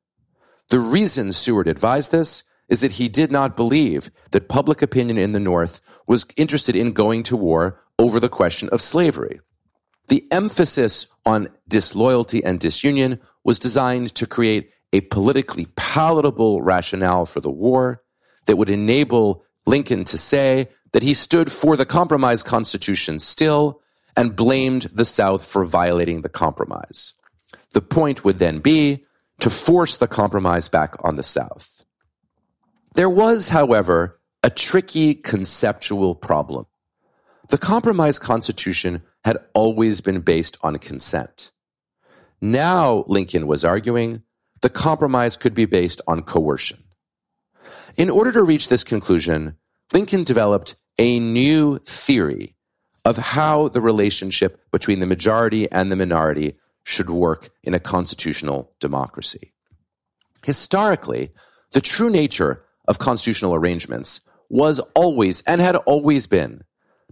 The 0.68 0.80
reason 0.80 1.32
Seward 1.32 1.66
advised 1.66 2.12
this 2.12 2.44
is 2.68 2.80
that 2.80 2.92
he 2.92 3.08
did 3.08 3.30
not 3.30 3.56
believe 3.56 4.10
that 4.30 4.48
public 4.48 4.82
opinion 4.82 5.18
in 5.18 5.32
the 5.32 5.40
North 5.40 5.80
was 6.06 6.26
interested 6.36 6.76
in 6.76 6.92
going 6.92 7.22
to 7.24 7.36
war 7.36 7.80
over 7.98 8.18
the 8.18 8.28
question 8.28 8.68
of 8.70 8.80
slavery. 8.80 9.40
The 10.08 10.26
emphasis 10.30 11.06
on 11.24 11.48
disloyalty 11.68 12.44
and 12.44 12.60
disunion 12.60 13.20
was 13.44 13.58
designed 13.58 14.14
to 14.16 14.26
create 14.26 14.70
a 14.92 15.00
politically 15.00 15.66
palatable 15.76 16.62
rationale 16.62 17.26
for 17.26 17.40
the 17.40 17.50
war 17.50 18.02
that 18.46 18.56
would 18.56 18.70
enable 18.70 19.44
Lincoln 19.66 20.04
to 20.04 20.18
say 20.18 20.68
that 20.92 21.02
he 21.02 21.14
stood 21.14 21.50
for 21.50 21.76
the 21.76 21.86
compromise 21.86 22.42
constitution 22.42 23.18
still 23.18 23.80
and 24.16 24.36
blamed 24.36 24.82
the 24.82 25.04
South 25.04 25.44
for 25.44 25.64
violating 25.64 26.22
the 26.22 26.28
compromise. 26.28 27.14
The 27.72 27.80
point 27.80 28.24
would 28.24 28.38
then 28.38 28.60
be 28.60 29.04
to 29.40 29.50
force 29.50 29.96
the 29.96 30.06
compromise 30.06 30.68
back 30.68 30.94
on 31.02 31.16
the 31.16 31.22
South. 31.22 31.73
There 32.94 33.10
was, 33.10 33.48
however, 33.48 34.20
a 34.42 34.50
tricky 34.50 35.14
conceptual 35.14 36.14
problem. 36.14 36.66
The 37.48 37.58
compromise 37.58 38.18
constitution 38.18 39.02
had 39.24 39.38
always 39.52 40.00
been 40.00 40.20
based 40.20 40.56
on 40.62 40.78
consent. 40.78 41.50
Now, 42.40 43.04
Lincoln 43.08 43.46
was 43.46 43.64
arguing, 43.64 44.22
the 44.62 44.70
compromise 44.70 45.36
could 45.36 45.54
be 45.54 45.64
based 45.64 46.00
on 46.06 46.22
coercion. 46.22 46.78
In 47.96 48.10
order 48.10 48.32
to 48.32 48.42
reach 48.42 48.68
this 48.68 48.84
conclusion, 48.84 49.56
Lincoln 49.92 50.24
developed 50.24 50.76
a 50.98 51.18
new 51.18 51.78
theory 51.78 52.54
of 53.04 53.16
how 53.16 53.68
the 53.68 53.80
relationship 53.80 54.60
between 54.70 55.00
the 55.00 55.06
majority 55.06 55.70
and 55.70 55.90
the 55.90 55.96
minority 55.96 56.58
should 56.84 57.10
work 57.10 57.50
in 57.62 57.74
a 57.74 57.80
constitutional 57.80 58.72
democracy. 58.78 59.52
Historically, 60.44 61.30
the 61.72 61.80
true 61.80 62.10
nature 62.10 62.64
of 62.86 62.98
constitutional 62.98 63.54
arrangements 63.54 64.20
was 64.48 64.80
always 64.94 65.42
and 65.42 65.60
had 65.60 65.76
always 65.76 66.26
been 66.26 66.62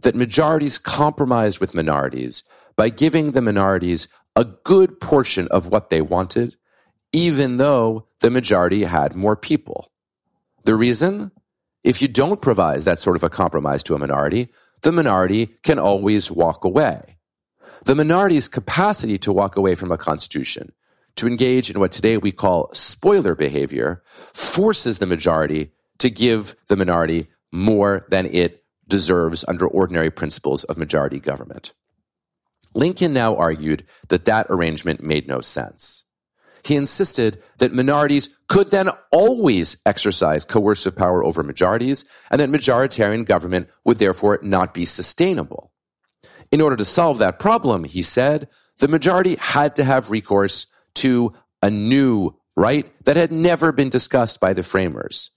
that 0.02 0.14
majorities 0.14 0.78
compromised 0.78 1.60
with 1.60 1.74
minorities 1.74 2.44
by 2.76 2.88
giving 2.88 3.32
the 3.32 3.42
minorities 3.42 4.08
a 4.36 4.44
good 4.44 5.00
portion 5.00 5.48
of 5.48 5.68
what 5.68 5.90
they 5.90 6.00
wanted, 6.00 6.56
even 7.12 7.58
though 7.58 8.06
the 8.20 8.30
majority 8.30 8.84
had 8.84 9.14
more 9.14 9.36
people. 9.36 9.90
The 10.64 10.74
reason? 10.74 11.30
If 11.84 12.00
you 12.00 12.08
don't 12.08 12.40
provide 12.40 12.82
that 12.82 12.98
sort 12.98 13.16
of 13.16 13.24
a 13.24 13.28
compromise 13.28 13.82
to 13.84 13.94
a 13.94 13.98
minority, 13.98 14.48
the 14.82 14.92
minority 14.92 15.46
can 15.62 15.78
always 15.78 16.30
walk 16.30 16.64
away. 16.64 17.18
The 17.84 17.96
minority's 17.96 18.48
capacity 18.48 19.18
to 19.18 19.32
walk 19.32 19.56
away 19.56 19.74
from 19.74 19.90
a 19.90 19.98
constitution, 19.98 20.72
to 21.16 21.26
engage 21.26 21.70
in 21.70 21.78
what 21.78 21.92
today 21.92 22.16
we 22.16 22.32
call 22.32 22.70
spoiler 22.72 23.34
behavior, 23.34 24.02
forces 24.06 24.98
the 24.98 25.06
majority 25.06 25.72
to 25.98 26.10
give 26.10 26.56
the 26.68 26.76
minority 26.76 27.28
more 27.52 28.06
than 28.08 28.26
it 28.26 28.64
deserves 28.88 29.44
under 29.46 29.66
ordinary 29.66 30.10
principles 30.10 30.64
of 30.64 30.78
majority 30.78 31.20
government. 31.20 31.72
Lincoln 32.74 33.12
now 33.12 33.36
argued 33.36 33.84
that 34.08 34.24
that 34.24 34.46
arrangement 34.48 35.02
made 35.02 35.28
no 35.28 35.40
sense. 35.40 36.04
He 36.64 36.76
insisted 36.76 37.42
that 37.58 37.72
minorities 37.72 38.30
could 38.48 38.70
then 38.70 38.88
always 39.10 39.78
exercise 39.84 40.44
coercive 40.44 40.96
power 40.96 41.24
over 41.24 41.42
majorities 41.42 42.04
and 42.30 42.40
that 42.40 42.48
majoritarian 42.48 43.26
government 43.26 43.68
would 43.84 43.98
therefore 43.98 44.38
not 44.42 44.72
be 44.72 44.84
sustainable. 44.84 45.72
In 46.52 46.60
order 46.60 46.76
to 46.76 46.84
solve 46.84 47.18
that 47.18 47.40
problem, 47.40 47.82
he 47.84 48.02
said, 48.02 48.48
the 48.78 48.88
majority 48.88 49.36
had 49.36 49.76
to 49.76 49.84
have 49.84 50.10
recourse 50.10 50.66
to 50.96 51.32
a 51.62 51.70
new 51.70 52.34
right 52.56 52.90
that 53.04 53.16
had 53.16 53.32
never 53.32 53.72
been 53.72 53.88
discussed 53.88 54.40
by 54.40 54.52
the 54.52 54.62
framers, 54.62 55.30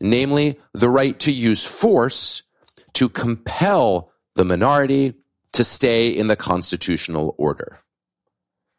namely 0.00 0.58
the 0.72 0.88
right 0.88 1.18
to 1.20 1.32
use 1.32 1.64
force 1.64 2.42
to 2.94 3.08
compel 3.08 4.12
the 4.34 4.44
minority 4.44 5.14
to 5.52 5.64
stay 5.64 6.10
in 6.10 6.28
the 6.28 6.36
constitutional 6.36 7.34
order. 7.38 7.80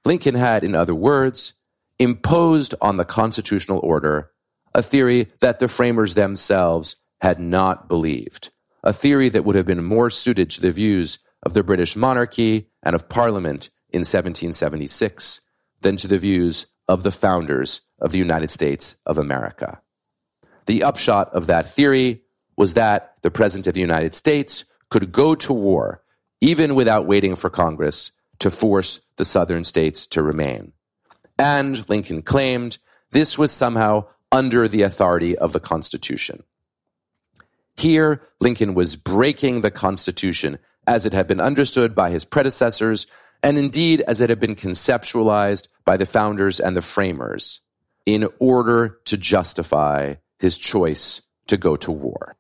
Lincoln 0.06 0.36
had, 0.36 0.64
in 0.64 0.74
other 0.74 0.96
words, 0.96 1.54
imposed 2.00 2.74
on 2.82 2.98
the 2.98 3.06
constitutional 3.06 3.80
order 3.84 4.32
a 4.74 4.82
theory 4.82 5.28
that 5.42 5.60
the 5.60 5.68
framers 5.68 6.16
themselves 6.16 6.96
had 7.20 7.40
not 7.40 7.88
believed, 7.88 8.50
a 8.84 8.94
theory 8.94 9.30
that 9.30 9.44
would 9.44 9.56
have 9.56 9.66
been 9.66 9.84
more 9.84 10.10
suited 10.10 10.50
to 10.50 10.62
the 10.62 10.72
views 10.72 11.20
of 11.44 11.54
the 11.54 11.64
British 11.64 11.96
monarchy 11.96 12.70
and 12.82 12.96
of 12.96 13.10
Parliament 13.10 13.70
in 13.90 14.00
1776 14.00 15.42
than 15.82 15.98
to 15.98 16.08
the 16.08 16.18
views 16.18 16.68
of 16.88 17.04
the 17.04 17.12
founders 17.12 17.82
of 18.00 18.12
the 18.12 18.18
United 18.18 18.50
States 18.50 18.98
of 19.06 19.18
America. 19.18 19.82
The 20.66 20.84
upshot 20.84 21.34
of 21.34 21.48
that 21.48 21.66
theory 21.66 22.24
was 22.56 22.76
that 22.76 23.16
the 23.22 23.32
President 23.32 23.68
of 23.68 23.74
the 23.74 23.82
United 23.82 24.14
States 24.14 24.66
could 24.90 25.12
go 25.12 25.36
to 25.36 25.54
war 25.54 26.02
even 26.42 26.76
without 26.76 27.06
waiting 27.06 27.36
for 27.36 27.50
Congress 27.50 28.12
to 28.40 28.50
force 28.50 29.02
the 29.18 29.26
Southern 29.26 29.64
states 29.64 30.08
to 30.08 30.24
remain. 30.24 30.74
And 31.38 31.88
Lincoln 31.90 32.24
claimed 32.24 32.80
this 33.12 33.38
was 33.38 33.52
somehow 33.52 34.06
under 34.32 34.68
the 34.68 34.82
authority 34.84 35.38
of 35.38 35.54
the 35.54 35.60
Constitution. 35.60 36.44
Here, 37.78 38.22
Lincoln 38.40 38.74
was 38.74 38.96
breaking 38.96 39.62
the 39.62 39.72
Constitution 39.72 40.60
as 40.88 41.06
it 41.06 41.14
had 41.14 41.28
been 41.28 41.40
understood 41.40 41.94
by 41.94 42.10
his 42.10 42.26
predecessors, 42.26 43.08
and 43.44 43.58
indeed 43.58 44.02
as 44.02 44.22
it 44.22 44.30
had 44.30 44.40
been 44.40 44.56
conceptualized 44.56 45.68
by 45.86 45.98
the 45.98 46.06
founders 46.06 46.60
and 46.60 46.76
the 46.76 46.82
framers, 46.82 47.62
in 48.06 48.28
order 48.40 49.00
to 49.06 49.18
justify 49.18 50.16
his 50.40 50.58
choice 50.58 51.22
to 51.48 51.58
go 51.58 51.76
to 51.76 51.92
war. 51.92 52.36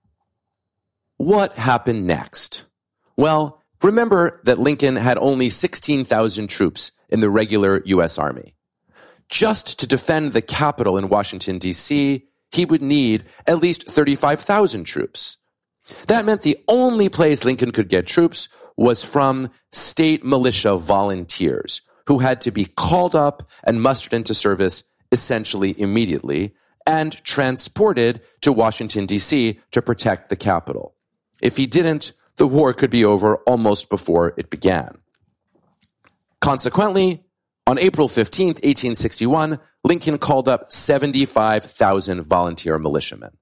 What 1.17 1.53
happened 1.53 2.07
next? 2.07 2.65
Well, 3.15 3.61
remember 3.83 4.41
that 4.45 4.59
Lincoln 4.59 4.95
had 4.95 5.17
only 5.19 5.49
16,000 5.49 6.47
troops 6.47 6.91
in 7.09 7.19
the 7.19 7.29
regular 7.29 7.81
U.S. 7.85 8.17
Army. 8.17 8.55
Just 9.29 9.79
to 9.79 9.87
defend 9.87 10.33
the 10.33 10.41
capital 10.41 10.97
in 10.97 11.09
Washington, 11.09 11.57
D.C., 11.57 12.25
he 12.51 12.65
would 12.65 12.81
need 12.81 13.25
at 13.47 13.59
least 13.59 13.89
35,000 13.89 14.83
troops. 14.83 15.37
That 16.07 16.25
meant 16.25 16.41
the 16.41 16.57
only 16.67 17.09
place 17.09 17.45
Lincoln 17.45 17.71
could 17.71 17.89
get 17.89 18.07
troops 18.07 18.49
was 18.77 19.03
from 19.03 19.49
state 19.71 20.23
militia 20.23 20.77
volunteers 20.77 21.81
who 22.07 22.19
had 22.19 22.41
to 22.41 22.51
be 22.51 22.65
called 22.65 23.15
up 23.15 23.49
and 23.63 23.81
mustered 23.81 24.13
into 24.13 24.33
service 24.33 24.83
essentially 25.11 25.79
immediately 25.79 26.53
and 26.87 27.23
transported 27.23 28.21
to 28.41 28.51
Washington, 28.51 29.05
D.C. 29.05 29.59
to 29.71 29.81
protect 29.81 30.29
the 30.29 30.35
capital. 30.35 30.95
If 31.41 31.57
he 31.57 31.67
didn't, 31.67 32.13
the 32.37 32.47
war 32.47 32.73
could 32.73 32.89
be 32.89 33.05
over 33.05 33.37
almost 33.47 33.89
before 33.89 34.33
it 34.37 34.49
began. 34.49 34.97
Consequently, 36.39 37.23
on 37.67 37.77
April 37.77 38.07
15th, 38.07 38.63
1861, 38.63 39.59
Lincoln 39.83 40.17
called 40.17 40.47
up 40.47 40.71
75,000 40.71 42.23
volunteer 42.23 42.79
militiamen. 42.79 43.37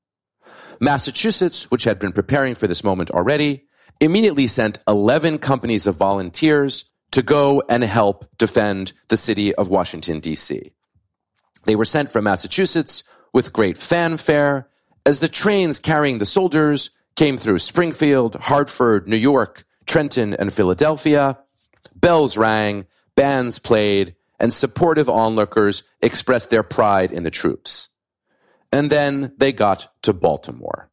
Massachusetts, 0.81 1.69
which 1.71 1.83
had 1.83 1.99
been 1.99 2.11
preparing 2.11 2.55
for 2.55 2.67
this 2.67 2.83
moment 2.83 3.11
already, 3.11 3.68
immediately 3.99 4.47
sent 4.47 4.79
11 4.88 5.39
companies 5.39 5.88
of 5.88 5.95
volunteers 5.95 6.93
to 7.12 7.21
go 7.21 7.63
and 7.67 7.83
help 7.83 8.25
defend 8.38 8.93
the 9.07 9.17
city 9.17 9.53
of 9.55 9.67
Washington, 9.67 10.19
D.C. 10.19 10.71
They 11.65 11.75
were 11.75 11.85
sent 11.85 12.09
from 12.09 12.25
Massachusetts 12.25 13.03
with 13.33 13.53
great 13.53 13.77
fanfare 13.77 14.69
as 15.05 15.19
the 15.19 15.27
trains 15.27 15.79
carrying 15.79 16.19
the 16.19 16.25
soldiers 16.25 16.91
came 17.15 17.38
through 17.38 17.59
Springfield, 17.59 18.35
Hartford, 18.35 19.07
New 19.07 19.17
York, 19.17 19.65
Trenton, 19.85 20.35
and 20.35 20.53
Philadelphia. 20.53 21.39
Bells 21.95 22.38
rang, 22.38 22.85
bands 23.15 23.59
played, 23.59 24.15
and 24.39 24.53
supportive 24.53 25.09
onlookers 25.09 25.83
expressed 26.01 26.49
their 26.49 26.63
pride 26.63 27.12
in 27.12 27.23
the 27.23 27.31
troops. 27.31 27.89
And 28.71 28.89
then 28.89 29.33
they 29.38 29.51
got 29.51 29.88
to 30.03 30.13
Baltimore. 30.13 30.88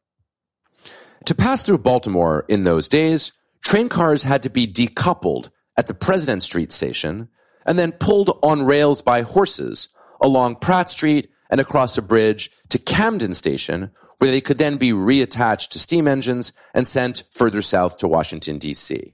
To 1.27 1.35
pass 1.35 1.61
through 1.61 1.79
Baltimore 1.79 2.45
in 2.47 2.63
those 2.63 2.87
days, 2.87 3.33
train 3.61 3.89
cars 3.89 4.23
had 4.23 4.43
to 4.43 4.49
be 4.49 4.65
decoupled 4.65 5.49
at 5.75 5.87
the 5.87 5.93
President 5.93 6.41
Street 6.41 6.71
station 6.71 7.27
and 7.65 7.77
then 7.77 7.91
pulled 7.91 8.39
on 8.43 8.65
rails 8.65 9.01
by 9.01 9.23
horses 9.23 9.89
along 10.21 10.55
Pratt 10.55 10.89
Street 10.89 11.29
and 11.49 11.59
across 11.59 11.97
a 11.97 12.01
bridge 12.01 12.49
to 12.69 12.79
Camden 12.79 13.33
Station, 13.33 13.91
where 14.19 14.31
they 14.31 14.39
could 14.39 14.57
then 14.57 14.77
be 14.77 14.91
reattached 14.91 15.71
to 15.71 15.79
steam 15.79 16.07
engines 16.07 16.53
and 16.73 16.87
sent 16.87 17.25
further 17.33 17.61
south 17.61 17.97
to 17.97 18.07
Washington, 18.07 18.57
D.C. 18.57 19.13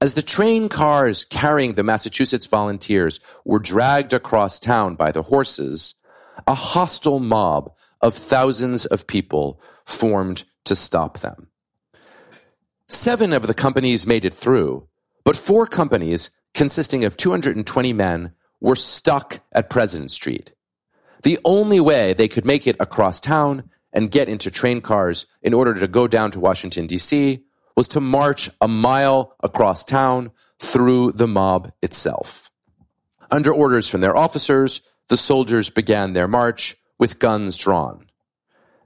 As 0.00 0.14
the 0.14 0.22
train 0.22 0.70
cars 0.70 1.26
carrying 1.26 1.74
the 1.74 1.84
Massachusetts 1.84 2.46
volunteers 2.46 3.20
were 3.44 3.58
dragged 3.58 4.14
across 4.14 4.58
town 4.58 4.94
by 4.94 5.12
the 5.12 5.22
horses, 5.22 5.96
a 6.46 6.54
hostile 6.54 7.20
mob 7.20 7.74
of 8.04 8.12
thousands 8.12 8.84
of 8.84 9.06
people 9.06 9.58
formed 9.86 10.44
to 10.64 10.76
stop 10.76 11.20
them. 11.20 11.48
Seven 12.86 13.32
of 13.32 13.46
the 13.46 13.54
companies 13.54 14.06
made 14.06 14.26
it 14.26 14.34
through, 14.34 14.86
but 15.24 15.34
four 15.34 15.66
companies 15.66 16.30
consisting 16.52 17.04
of 17.04 17.16
220 17.16 17.94
men 17.94 18.32
were 18.60 18.76
stuck 18.76 19.40
at 19.52 19.70
President 19.70 20.10
Street. 20.10 20.52
The 21.22 21.38
only 21.46 21.80
way 21.80 22.12
they 22.12 22.28
could 22.28 22.44
make 22.44 22.66
it 22.66 22.76
across 22.78 23.20
town 23.20 23.70
and 23.90 24.10
get 24.10 24.28
into 24.28 24.50
train 24.50 24.82
cars 24.82 25.26
in 25.40 25.54
order 25.54 25.72
to 25.72 25.88
go 25.88 26.06
down 26.06 26.30
to 26.32 26.40
Washington, 26.40 26.86
D.C. 26.86 27.42
was 27.74 27.88
to 27.88 28.00
march 28.00 28.50
a 28.60 28.68
mile 28.68 29.34
across 29.40 29.82
town 29.82 30.30
through 30.58 31.12
the 31.12 31.26
mob 31.26 31.72
itself. 31.80 32.50
Under 33.30 33.50
orders 33.50 33.88
from 33.88 34.02
their 34.02 34.14
officers, 34.14 34.82
the 35.08 35.16
soldiers 35.16 35.70
began 35.70 36.12
their 36.12 36.28
march 36.28 36.76
with 37.04 37.18
guns 37.18 37.58
drawn. 37.58 38.06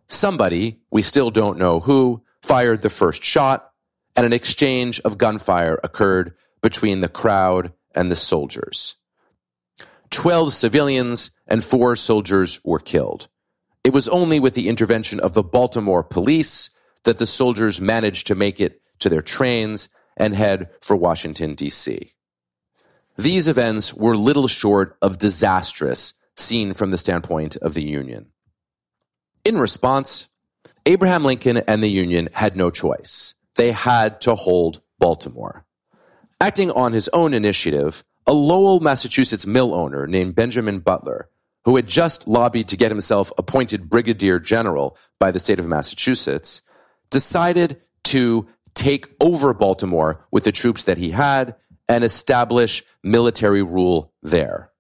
Somebody, 0.09 0.81
we 0.90 1.02
still 1.02 1.31
don't 1.31 1.57
know 1.57 1.78
who, 1.78 2.24
fired 2.42 2.83
the 2.83 2.88
first 2.88 3.22
shot, 3.22 3.70
and 4.16 4.26
an 4.26 4.33
exchange 4.33 4.98
of 5.02 5.18
gunfire 5.18 5.78
occurred 5.85 6.35
between 6.61 6.98
the 6.98 7.09
crowd 7.09 7.72
and 7.94 8.11
the 8.11 8.16
soldiers. 8.16 8.96
Twelve 10.11 10.52
civilians 10.52 11.31
and 11.46 11.62
four 11.62 11.94
soldiers 11.94 12.59
were 12.64 12.81
killed. 12.81 13.28
It 13.85 13.92
was 13.92 14.09
only 14.09 14.40
with 14.40 14.54
the 14.54 14.68
intervention 14.68 15.20
of 15.20 15.35
the 15.35 15.44
Baltimore 15.44 16.02
police 16.02 16.70
that 17.04 17.18
the 17.18 17.24
soldiers 17.40 17.81
managed 17.81 18.26
to 18.26 18.35
make 18.35 18.61
it 18.61 18.83
to 18.98 19.09
their 19.09 19.22
trains 19.22 19.90
and 20.16 20.35
head 20.35 20.70
for 20.83 20.96
Washington, 20.96 21.54
D.C. 21.54 22.11
These 23.16 23.46
events 23.46 23.94
were 23.94 24.16
little 24.16 24.48
short 24.48 24.96
of 25.00 25.18
disastrous 25.18 26.14
seen 26.38 26.74
from 26.74 26.90
the 26.90 26.96
standpoint 26.96 27.57
of 27.57 27.74
the 27.74 27.83
Union. 27.83 28.27
In 29.44 29.59
response, 29.59 30.29
Abraham 30.87 31.24
Lincoln 31.24 31.59
and 31.59 31.83
the 31.83 31.88
Union 31.88 32.29
had 32.33 32.57
no 32.57 32.70
choice. 32.70 33.35
They 33.57 33.72
had 33.72 34.20
to 34.22 34.35
hold 34.35 34.81
Baltimore. 34.98 35.64
Acting 36.40 36.70
on 36.70 36.92
his 36.92 37.09
own 37.12 37.35
initiative, 37.35 38.05
a 38.27 38.33
Lowell, 38.33 38.81
Massachusetts 38.81 39.46
mill 39.46 39.74
owner 39.74 40.07
named 40.07 40.37
Benjamin 40.37 40.81
Butler, 40.81 41.29
who 41.64 41.77
had 41.77 41.87
just 41.87 42.29
lobbied 42.29 42.68
to 42.68 42.77
get 42.77 42.90
himself 42.90 43.33
appointed 43.38 43.88
brigadier 43.88 44.38
general 44.38 44.96
by 45.18 45.31
the 45.31 45.40
state 45.40 45.59
of 45.59 45.66
Massachusetts, 45.66 46.62
decided 47.11 47.81
to 48.05 48.46
take 48.74 49.09
over 49.20 49.53
Baltimore 49.55 50.27
with 50.31 50.44
the 50.44 50.53
troops 50.53 50.85
that 50.85 50.98
he 50.98 51.11
had 51.11 51.57
and 51.88 52.05
establish 52.05 52.85
military 53.03 53.62
rule 53.62 54.12
there. 54.22 54.70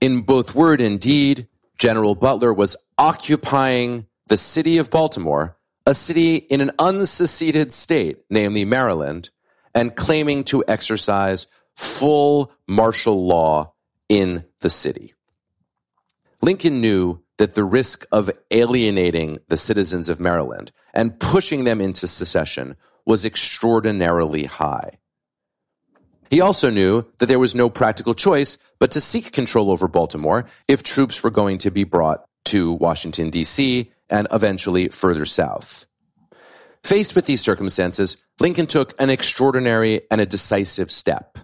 In 0.00 0.22
both 0.22 0.54
word 0.54 0.80
and 0.80 1.00
deed, 1.00 1.48
General 1.78 2.14
Butler 2.14 2.52
was 2.52 2.76
occupying 2.98 4.06
the 4.28 4.36
city 4.36 4.78
of 4.78 4.90
Baltimore, 4.90 5.56
a 5.86 5.94
city 5.94 6.36
in 6.36 6.60
an 6.60 6.72
unseceded 6.78 7.72
state, 7.72 8.18
namely 8.30 8.64
Maryland, 8.64 9.30
and 9.74 9.94
claiming 9.94 10.44
to 10.44 10.64
exercise 10.66 11.46
full 11.76 12.52
martial 12.66 13.26
law 13.26 13.74
in 14.08 14.44
the 14.60 14.70
city. 14.70 15.14
Lincoln 16.42 16.80
knew 16.80 17.22
that 17.38 17.54
the 17.54 17.64
risk 17.64 18.06
of 18.12 18.30
alienating 18.50 19.38
the 19.48 19.56
citizens 19.56 20.08
of 20.08 20.20
Maryland 20.20 20.72
and 20.94 21.18
pushing 21.20 21.64
them 21.64 21.80
into 21.80 22.06
secession 22.06 22.76
was 23.04 23.24
extraordinarily 23.24 24.44
high. 24.44 24.98
He 26.30 26.40
also 26.40 26.70
knew 26.70 27.04
that 27.18 27.26
there 27.26 27.38
was 27.38 27.54
no 27.54 27.70
practical 27.70 28.14
choice 28.14 28.58
but 28.78 28.92
to 28.92 29.00
seek 29.00 29.32
control 29.32 29.70
over 29.70 29.88
Baltimore 29.88 30.46
if 30.68 30.82
troops 30.82 31.22
were 31.22 31.30
going 31.30 31.58
to 31.58 31.70
be 31.70 31.84
brought 31.84 32.24
to 32.46 32.72
Washington, 32.72 33.30
D.C., 33.30 33.90
and 34.08 34.28
eventually 34.30 34.88
further 34.88 35.24
south. 35.24 35.86
Faced 36.84 37.16
with 37.16 37.26
these 37.26 37.40
circumstances, 37.40 38.22
Lincoln 38.38 38.66
took 38.66 39.00
an 39.00 39.10
extraordinary 39.10 40.02
and 40.10 40.20
a 40.20 40.26
decisive 40.26 40.90
step. 40.90 41.38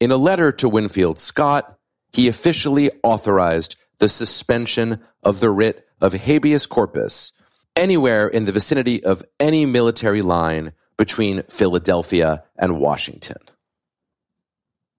In 0.00 0.10
a 0.10 0.16
letter 0.16 0.50
to 0.52 0.68
Winfield 0.68 1.18
Scott, 1.18 1.78
he 2.12 2.26
officially 2.26 2.90
authorized 3.04 3.76
the 3.98 4.08
suspension 4.08 5.00
of 5.22 5.38
the 5.38 5.50
writ 5.50 5.86
of 6.00 6.12
habeas 6.12 6.66
corpus 6.66 7.32
anywhere 7.76 8.26
in 8.26 8.44
the 8.44 8.52
vicinity 8.52 9.04
of 9.04 9.24
any 9.38 9.66
military 9.66 10.22
line 10.22 10.72
between 10.96 11.42
Philadelphia 11.44 12.42
and 12.56 12.80
Washington. 12.80 13.38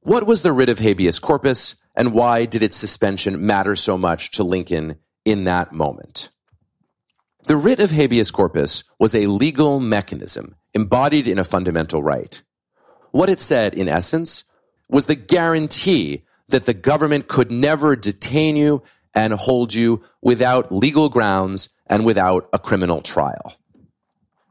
What 0.05 0.27
was 0.27 0.43
the 0.43 0.53
writ 0.53 0.69
of 0.69 0.77
habeas 0.77 1.17
corpus 1.17 1.77
and 1.95 2.13
why 2.13 2.45
did 2.45 2.61
its 2.61 2.75
suspension 2.75 3.47
matter 3.47 3.75
so 3.75 3.97
much 3.97 4.29
to 4.33 4.43
Lincoln 4.43 4.97
in 5.25 5.45
that 5.45 5.73
moment? 5.73 6.29
The 7.45 7.57
writ 7.57 7.79
of 7.79 7.89
habeas 7.89 8.29
corpus 8.29 8.83
was 8.99 9.15
a 9.15 9.25
legal 9.25 9.79
mechanism 9.79 10.57
embodied 10.75 11.27
in 11.27 11.39
a 11.39 11.43
fundamental 11.43 12.03
right. 12.03 12.39
What 13.13 13.29
it 13.29 13.39
said, 13.39 13.73
in 13.73 13.89
essence, 13.89 14.43
was 14.87 15.07
the 15.07 15.15
guarantee 15.15 16.25
that 16.49 16.67
the 16.67 16.75
government 16.75 17.27
could 17.27 17.49
never 17.49 17.95
detain 17.95 18.57
you 18.57 18.83
and 19.15 19.33
hold 19.33 19.73
you 19.73 20.03
without 20.21 20.71
legal 20.71 21.09
grounds 21.09 21.69
and 21.87 22.05
without 22.05 22.47
a 22.53 22.59
criminal 22.59 23.01
trial. 23.01 23.55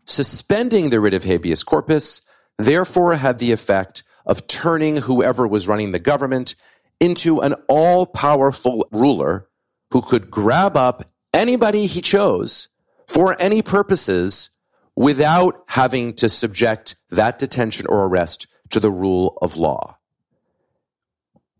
Suspending 0.04 0.90
the 0.90 0.98
writ 0.98 1.14
of 1.14 1.22
habeas 1.22 1.62
corpus 1.62 2.22
therefore 2.58 3.14
had 3.14 3.38
the 3.38 3.52
effect 3.52 4.02
of 4.26 4.46
turning 4.46 4.96
whoever 4.96 5.46
was 5.46 5.68
running 5.68 5.90
the 5.90 5.98
government 5.98 6.54
into 7.00 7.40
an 7.40 7.54
all 7.68 8.06
powerful 8.06 8.88
ruler 8.90 9.48
who 9.90 10.00
could 10.00 10.30
grab 10.30 10.76
up 10.76 11.04
anybody 11.32 11.86
he 11.86 12.00
chose 12.00 12.68
for 13.06 13.36
any 13.40 13.62
purposes 13.62 14.50
without 14.96 15.64
having 15.66 16.14
to 16.14 16.28
subject 16.28 16.96
that 17.10 17.38
detention 17.38 17.86
or 17.88 18.06
arrest 18.06 18.46
to 18.70 18.80
the 18.80 18.90
rule 18.90 19.36
of 19.42 19.56
law. 19.56 19.98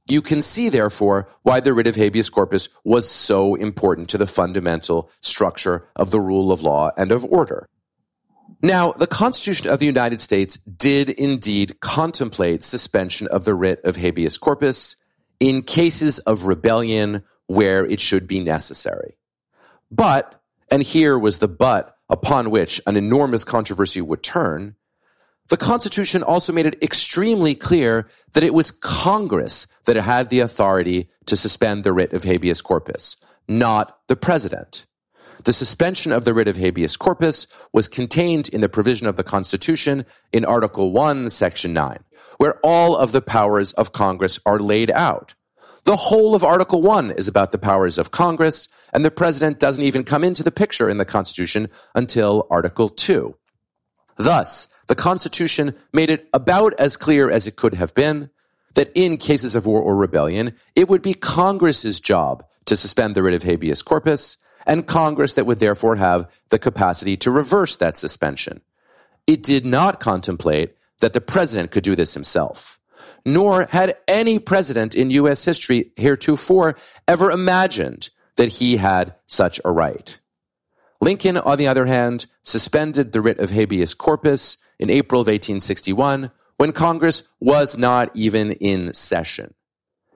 You 0.07 0.21
can 0.21 0.43
see, 0.43 0.69
therefore, 0.69 1.29
why 1.43 1.61
the 1.61 1.73
writ 1.73 1.87
of 1.87 1.97
habeas 1.97 2.29
corpus 2.29 2.69
was 2.85 3.11
so 3.11 3.55
important 3.55 4.11
to 4.11 4.19
the 4.19 4.27
fundamental 4.27 5.11
structure 5.23 5.89
of 5.97 6.11
the 6.11 6.21
rule 6.21 6.53
of 6.53 6.63
law 6.63 6.91
and 6.97 7.11
of 7.11 7.25
order. 7.25 7.69
Now, 8.63 8.93
the 8.93 9.07
Constitution 9.07 9.69
of 9.69 9.79
the 9.79 9.87
United 9.87 10.21
States 10.21 10.57
did 10.57 11.11
indeed 11.11 11.81
contemplate 11.81 12.63
suspension 12.63 13.29
of 13.29 13.45
the 13.45 13.55
writ 13.55 13.81
of 13.85 13.97
habeas 13.97 14.39
corpus 14.39 14.97
in 15.39 15.63
cases 15.63 16.19
of 16.21 16.47
rebellion 16.47 17.23
where 17.47 17.85
it 17.85 18.01
should 18.01 18.27
be 18.27 18.41
necessary. 18.41 19.17
But, 19.91 20.41
and 20.71 20.83
here 20.83 21.19
was 21.19 21.39
the 21.39 21.49
but 21.49 21.97
upon 22.09 22.51
which 22.51 22.81
an 22.87 22.97
enormous 22.97 23.45
controversy 23.45 24.01
would 24.01 24.23
turn, 24.23 24.77
the 25.49 25.57
Constitution 25.57 26.23
also 26.23 26.53
made 26.53 26.67
it 26.67 26.83
extremely 26.83 27.55
clear 27.55 28.09
that 28.33 28.45
it 28.45 28.55
was 28.55 28.71
Congress 28.71 29.67
that 29.85 29.97
had 29.97 30.31
the 30.31 30.41
authority 30.41 31.11
to 31.27 31.37
suspend 31.37 31.85
the 31.85 31.93
writ 31.93 32.15
of 32.15 32.25
habeas 32.25 32.63
corpus, 32.63 33.19
not 33.47 33.99
the 34.09 34.17
president. 34.17 34.87
The 35.45 35.53
suspension 35.53 36.11
of 36.11 36.25
the 36.25 36.33
writ 36.33 36.49
of 36.49 36.57
habeas 36.57 36.97
corpus 36.97 37.47
was 37.71 37.87
contained 37.87 38.49
in 38.49 38.63
the 38.63 38.69
provision 38.69 39.07
of 39.07 39.17
the 39.17 39.23
Constitution 39.23 40.07
in 40.33 40.47
Article 40.47 40.91
1, 40.91 41.29
Section 41.29 41.75
9, 41.75 41.99
where 42.39 42.59
all 42.63 42.97
of 42.97 43.13
the 43.13 43.21
powers 43.21 43.75
of 43.75 43.93
Congress 43.93 44.41
are 44.47 44.59
laid 44.59 44.91
out. 44.91 45.35
The 45.85 45.97
whole 45.97 46.35
of 46.35 46.45
Article 46.45 46.81
1 46.81 47.11
is 47.11 47.29
about 47.29 47.53
the 47.53 47.59
powers 47.59 47.99
of 47.99 48.11
Congress, 48.11 48.71
and 48.95 49.05
the 49.05 49.11
president 49.11 49.61
doesn't 49.61 49.85
even 49.85 50.03
come 50.03 50.25
into 50.25 50.43
the 50.43 50.51
picture 50.51 50.89
in 50.89 50.97
the 50.97 51.05
Constitution 51.05 51.69
until 51.95 52.47
Article 52.51 52.89
2. 52.89 53.37
Thus, 54.17 54.69
the 54.87 54.95
Constitution 54.95 55.75
made 55.93 56.09
it 56.09 56.27
about 56.33 56.73
as 56.79 56.97
clear 56.97 57.31
as 57.31 57.47
it 57.47 57.57
could 57.57 57.75
have 57.75 57.95
been 57.95 58.31
that 58.77 58.93
in 58.95 59.19
cases 59.19 59.55
of 59.55 59.67
war 59.67 59.83
or 59.83 59.95
rebellion, 59.95 60.55
it 60.75 60.89
would 60.89 61.03
be 61.03 61.13
Congress's 61.13 62.01
job 62.01 62.47
to 62.65 62.77
suspend 62.77 63.15
the 63.15 63.23
writ 63.23 63.35
of 63.35 63.43
habeas 63.43 63.83
corpus, 63.83 64.39
and 64.67 64.87
Congress 64.87 65.35
that 65.35 65.47
would 65.47 65.59
therefore 65.59 65.97
have 65.97 66.31
the 66.49 66.59
capacity 66.59 67.17
to 67.19 67.31
reverse 67.31 67.77
that 67.77 67.97
suspension. 67.97 68.61
It 69.27 69.43
did 69.43 69.65
not 69.65 70.01
contemplate 70.01 70.75
that 71.01 71.13
the 71.13 71.21
president 71.21 71.71
could 71.71 71.85
do 71.85 71.97
this 71.97 72.15
himself, 72.15 72.79
nor 73.25 73.67
had 73.67 73.97
any 74.07 74.39
president 74.39 74.95
in 74.95 75.11
U.S. 75.11 75.45
history 75.45 75.93
heretofore 75.97 76.77
ever 77.09 77.31
imagined 77.31 78.11
that 78.37 78.53
he 78.53 78.77
had 78.77 79.15
such 79.27 79.61
a 79.65 79.73
right. 79.73 80.19
Lincoln, 81.01 81.37
on 81.37 81.59
the 81.59 81.69
other 81.69 81.87
hand, 81.87 82.27
suspended 82.43 83.13
the 83.13 83.21
writ 83.21 83.39
of 83.39 83.51
habeas 83.51 83.95
corpus 83.95 84.59
in 84.79 84.91
April 84.91 85.21
of 85.21 85.27
1861 85.27 86.31
when 86.57 86.73
Congress 86.73 87.29
was 87.41 87.77
not 87.77 88.11
even 88.15 88.53
in 88.53 88.93
session. 88.93 89.55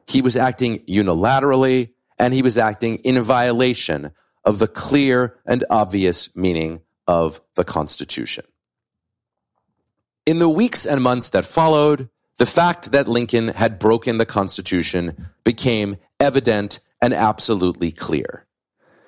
He 0.06 0.22
was 0.22 0.37
acting 0.37 0.78
unilaterally 0.80 1.90
and 2.18 2.32
he 2.32 2.42
was 2.42 2.58
acting 2.58 2.96
in 2.98 3.20
violation 3.22 4.12
of 4.44 4.59
the 4.59 4.68
clear 4.68 5.38
and 5.46 5.64
obvious 5.70 6.35
meaning 6.37 6.81
of 7.07 7.40
the 7.55 7.64
Constitution. 7.64 8.44
In 10.27 10.38
the 10.38 10.48
weeks 10.48 10.87
and 10.87 11.03
months 11.03 11.31
that 11.31 11.44
followed, 11.44 12.09
the 12.38 12.46
fact 12.46 12.92
that 12.92 13.09
Lincoln 13.09 13.48
had 13.48 13.79
broken 13.79 14.18
the 14.18 14.27
Constitution 14.27 15.29
became 15.44 15.96
evident 16.20 16.81
and 17.03 17.12
absolutely 17.12 17.90
clear. 17.92 18.46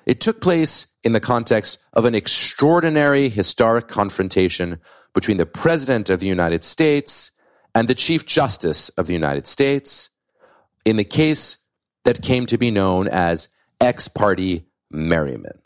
It 0.05 0.19
took 0.19 0.41
place 0.41 0.87
in 1.03 1.13
the 1.13 1.19
context 1.19 1.79
of 1.93 2.05
an 2.05 2.15
extraordinary 2.15 3.29
historic 3.29 3.87
confrontation 3.87 4.79
between 5.13 5.37
the 5.37 5.45
President 5.45 6.09
of 6.09 6.19
the 6.19 6.27
United 6.27 6.63
States 6.63 7.31
and 7.75 7.87
the 7.87 7.95
Chief 7.95 8.25
Justice 8.25 8.89
of 8.89 9.07
the 9.07 9.13
United 9.13 9.47
States 9.47 10.09
in 10.85 10.97
the 10.97 11.03
case 11.03 11.57
that 12.03 12.21
came 12.21 12.45
to 12.47 12.57
be 12.57 12.71
known 12.71 13.07
as 13.07 13.49
Ex 13.79 14.07
parte 14.07 14.65
Merryman. 14.91 15.61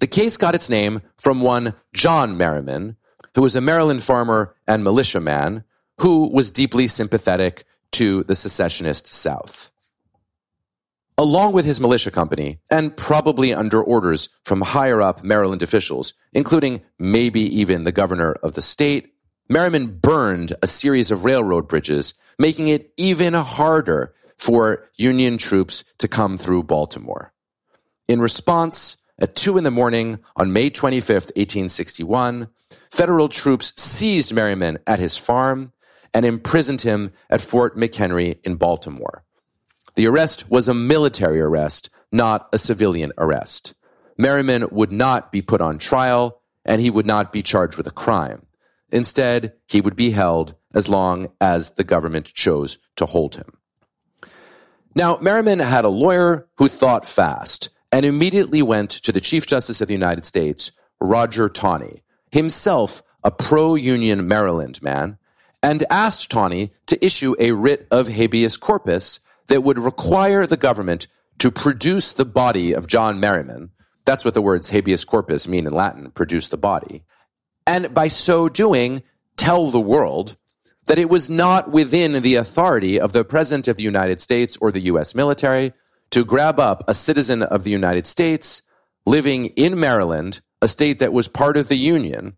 The 0.00 0.06
case 0.06 0.36
got 0.36 0.54
its 0.54 0.70
name 0.70 1.02
from 1.16 1.40
one 1.40 1.74
John 1.92 2.36
Merryman, 2.36 2.96
who 3.34 3.42
was 3.42 3.56
a 3.56 3.60
Maryland 3.60 4.02
farmer 4.02 4.54
and 4.66 4.84
militiaman 4.84 5.64
who 6.00 6.28
was 6.28 6.50
deeply 6.50 6.88
sympathetic 6.88 7.64
to 7.92 8.24
the 8.24 8.34
secessionist 8.34 9.06
South. 9.06 9.70
Along 11.16 11.52
with 11.52 11.64
his 11.64 11.80
militia 11.80 12.10
company, 12.10 12.58
and 12.70 12.96
probably 12.96 13.54
under 13.54 13.80
orders 13.80 14.28
from 14.44 14.60
higher 14.60 15.00
up 15.00 15.22
Maryland 15.22 15.62
officials, 15.62 16.14
including 16.32 16.82
maybe 16.98 17.40
even 17.60 17.84
the 17.84 17.92
governor 17.92 18.32
of 18.42 18.54
the 18.54 18.62
state, 18.62 19.14
Merryman 19.48 19.98
burned 19.98 20.54
a 20.62 20.66
series 20.66 21.10
of 21.10 21.24
railroad 21.24 21.68
bridges, 21.68 22.14
making 22.38 22.68
it 22.68 22.92
even 22.96 23.34
harder 23.34 24.14
for 24.38 24.88
Union 24.96 25.38
troops 25.38 25.84
to 25.98 26.08
come 26.08 26.36
through 26.36 26.64
Baltimore. 26.64 27.33
In 28.06 28.20
response, 28.20 28.98
at 29.18 29.34
two 29.34 29.56
in 29.56 29.64
the 29.64 29.70
morning 29.70 30.18
on 30.36 30.52
May 30.52 30.70
25th, 30.70 31.32
1861, 31.36 32.48
federal 32.90 33.28
troops 33.28 33.72
seized 33.80 34.34
Merryman 34.34 34.78
at 34.86 34.98
his 34.98 35.16
farm 35.16 35.72
and 36.12 36.26
imprisoned 36.26 36.82
him 36.82 37.12
at 37.30 37.40
Fort 37.40 37.76
McHenry 37.76 38.38
in 38.44 38.56
Baltimore. 38.56 39.24
The 39.94 40.06
arrest 40.06 40.50
was 40.50 40.68
a 40.68 40.74
military 40.74 41.40
arrest, 41.40 41.90
not 42.12 42.48
a 42.52 42.58
civilian 42.58 43.12
arrest. 43.16 43.74
Merryman 44.18 44.66
would 44.70 44.92
not 44.92 45.32
be 45.32 45.40
put 45.42 45.60
on 45.60 45.78
trial 45.78 46.42
and 46.64 46.80
he 46.80 46.90
would 46.90 47.06
not 47.06 47.32
be 47.32 47.42
charged 47.42 47.76
with 47.76 47.86
a 47.86 47.92
crime. 47.92 48.46
Instead, 48.90 49.54
he 49.68 49.80
would 49.80 49.96
be 49.96 50.10
held 50.10 50.54
as 50.74 50.88
long 50.88 51.28
as 51.40 51.72
the 51.72 51.84
government 51.84 52.26
chose 52.26 52.78
to 52.96 53.06
hold 53.06 53.36
him. 53.36 53.56
Now, 54.94 55.18
Merryman 55.20 55.58
had 55.58 55.84
a 55.84 55.88
lawyer 55.88 56.48
who 56.58 56.68
thought 56.68 57.06
fast 57.06 57.70
and 57.94 58.04
immediately 58.04 58.60
went 58.60 58.90
to 58.90 59.12
the 59.12 59.20
Chief 59.20 59.46
Justice 59.46 59.80
of 59.80 59.86
the 59.86 59.94
United 59.94 60.24
States, 60.24 60.72
Roger 61.00 61.48
Taney, 61.48 62.02
himself 62.32 63.04
a 63.22 63.30
pro-Union 63.30 64.26
Maryland 64.26 64.82
man, 64.82 65.16
and 65.62 65.84
asked 65.88 66.28
Taney 66.28 66.72
to 66.86 67.02
issue 67.04 67.36
a 67.38 67.52
writ 67.52 67.86
of 67.92 68.08
habeas 68.08 68.56
corpus 68.56 69.20
that 69.46 69.62
would 69.62 69.78
require 69.78 70.44
the 70.44 70.56
government 70.56 71.06
to 71.38 71.52
produce 71.52 72.14
the 72.14 72.24
body 72.24 72.72
of 72.72 72.88
John 72.88 73.20
Merryman. 73.20 73.70
That's 74.04 74.24
what 74.24 74.34
the 74.34 74.42
words 74.42 74.70
habeas 74.70 75.04
corpus 75.04 75.46
mean 75.46 75.64
in 75.64 75.72
Latin, 75.72 76.10
produce 76.10 76.48
the 76.48 76.56
body. 76.56 77.04
And 77.64 77.94
by 77.94 78.08
so 78.08 78.48
doing, 78.48 79.04
tell 79.36 79.70
the 79.70 79.78
world 79.78 80.36
that 80.86 80.98
it 80.98 81.08
was 81.08 81.30
not 81.30 81.70
within 81.70 82.14
the 82.14 82.34
authority 82.34 82.98
of 82.98 83.12
the 83.12 83.24
President 83.24 83.68
of 83.68 83.76
the 83.76 83.84
United 83.84 84.18
States 84.18 84.56
or 84.56 84.72
the 84.72 84.80
U.S. 84.80 85.14
military 85.14 85.74
to 86.10 86.24
grab 86.24 86.60
up 86.60 86.84
a 86.88 86.94
citizen 86.94 87.42
of 87.42 87.64
the 87.64 87.70
United 87.70 88.06
States 88.06 88.62
living 89.06 89.46
in 89.46 89.78
Maryland, 89.78 90.40
a 90.62 90.68
state 90.68 91.00
that 91.00 91.12
was 91.12 91.28
part 91.28 91.56
of 91.56 91.68
the 91.68 91.76
Union, 91.76 92.36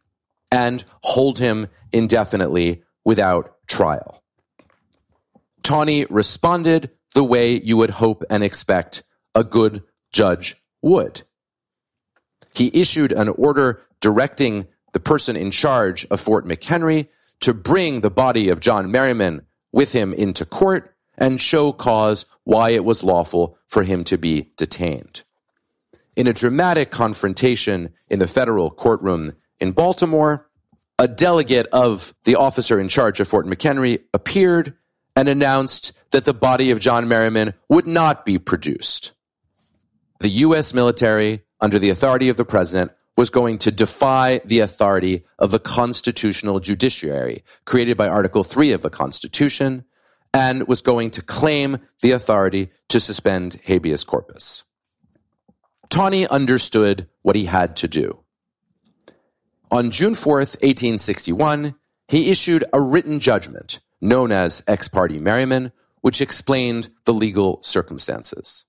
and 0.50 0.84
hold 1.02 1.38
him 1.38 1.68
indefinitely 1.92 2.82
without 3.04 3.56
trial. 3.68 4.22
Taney 5.62 6.06
responded 6.08 6.90
the 7.14 7.24
way 7.24 7.60
you 7.60 7.76
would 7.76 7.90
hope 7.90 8.24
and 8.30 8.42
expect 8.42 9.02
a 9.34 9.44
good 9.44 9.82
judge 10.12 10.56
would. 10.82 11.22
He 12.54 12.70
issued 12.72 13.12
an 13.12 13.28
order 13.28 13.82
directing 14.00 14.66
the 14.92 15.00
person 15.00 15.36
in 15.36 15.50
charge 15.50 16.06
of 16.06 16.20
Fort 16.20 16.46
McHenry 16.46 17.08
to 17.40 17.52
bring 17.52 18.00
the 18.00 18.10
body 18.10 18.48
of 18.48 18.60
John 18.60 18.90
Merryman 18.90 19.42
with 19.72 19.92
him 19.92 20.14
into 20.14 20.46
court 20.46 20.95
and 21.18 21.40
show 21.40 21.72
cause 21.72 22.26
why 22.44 22.70
it 22.70 22.84
was 22.84 23.04
lawful 23.04 23.58
for 23.66 23.82
him 23.82 24.04
to 24.04 24.18
be 24.18 24.52
detained. 24.56 25.22
In 26.14 26.26
a 26.26 26.32
dramatic 26.32 26.90
confrontation 26.90 27.92
in 28.08 28.18
the 28.18 28.26
federal 28.26 28.70
courtroom 28.70 29.32
in 29.60 29.72
Baltimore, 29.72 30.48
a 30.98 31.08
delegate 31.08 31.66
of 31.72 32.14
the 32.24 32.36
officer 32.36 32.80
in 32.80 32.88
charge 32.88 33.20
of 33.20 33.28
Fort 33.28 33.46
McHenry 33.46 34.02
appeared 34.14 34.74
and 35.14 35.28
announced 35.28 35.92
that 36.10 36.24
the 36.24 36.34
body 36.34 36.70
of 36.70 36.80
John 36.80 37.08
Merryman 37.08 37.54
would 37.68 37.86
not 37.86 38.24
be 38.24 38.38
produced. 38.38 39.12
The 40.20 40.28
U.S. 40.28 40.72
military, 40.72 41.42
under 41.60 41.78
the 41.78 41.90
authority 41.90 42.30
of 42.30 42.36
the 42.36 42.44
president, 42.44 42.92
was 43.16 43.30
going 43.30 43.58
to 43.58 43.70
defy 43.70 44.40
the 44.44 44.60
authority 44.60 45.24
of 45.38 45.50
the 45.50 45.58
constitutional 45.58 46.60
judiciary 46.60 47.44
created 47.64 47.96
by 47.96 48.08
Article 48.08 48.44
3 48.44 48.72
of 48.72 48.82
the 48.82 48.90
Constitution 48.90 49.84
and 50.36 50.68
was 50.68 50.82
going 50.82 51.10
to 51.10 51.22
claim 51.22 51.78
the 52.02 52.10
authority 52.10 52.68
to 52.90 53.00
suspend 53.00 53.58
habeas 53.64 54.04
corpus. 54.04 54.64
Taney 55.88 56.26
understood 56.26 57.08
what 57.22 57.36
he 57.36 57.46
had 57.46 57.76
to 57.76 57.88
do. 57.88 58.20
On 59.70 59.90
June 59.90 60.12
4th, 60.12 60.60
1861, 60.60 61.74
he 62.08 62.30
issued 62.30 62.64
a 62.74 62.82
written 62.82 63.18
judgment 63.18 63.80
known 64.02 64.30
as 64.30 64.62
Ex 64.66 64.88
parte 64.88 65.18
Merryman, 65.18 65.72
which 66.02 66.20
explained 66.20 66.90
the 67.06 67.14
legal 67.14 67.62
circumstances. 67.62 68.66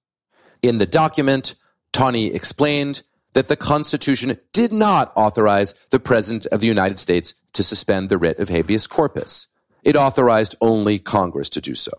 In 0.61 0.77
the 0.77 0.85
document, 0.85 1.55
Taney 1.91 2.27
explained 2.27 3.03
that 3.33 3.49
the 3.49 3.57
Constitution 3.57 4.39
did 4.53 4.71
not 4.71 5.11
authorize 5.17 5.73
the 5.91 5.99
President 5.99 6.45
of 6.45 6.61
the 6.61 6.67
United 6.67 6.97
States 6.97 7.33
to 7.51 7.61
suspend 7.61 8.07
the 8.07 8.17
writ 8.17 8.39
of 8.39 8.47
habeas 8.47 8.87
corpus. 8.87 9.47
It 9.83 9.95
authorized 9.95 10.55
only 10.61 10.99
Congress 10.99 11.49
to 11.49 11.61
do 11.61 11.75
so. 11.75 11.91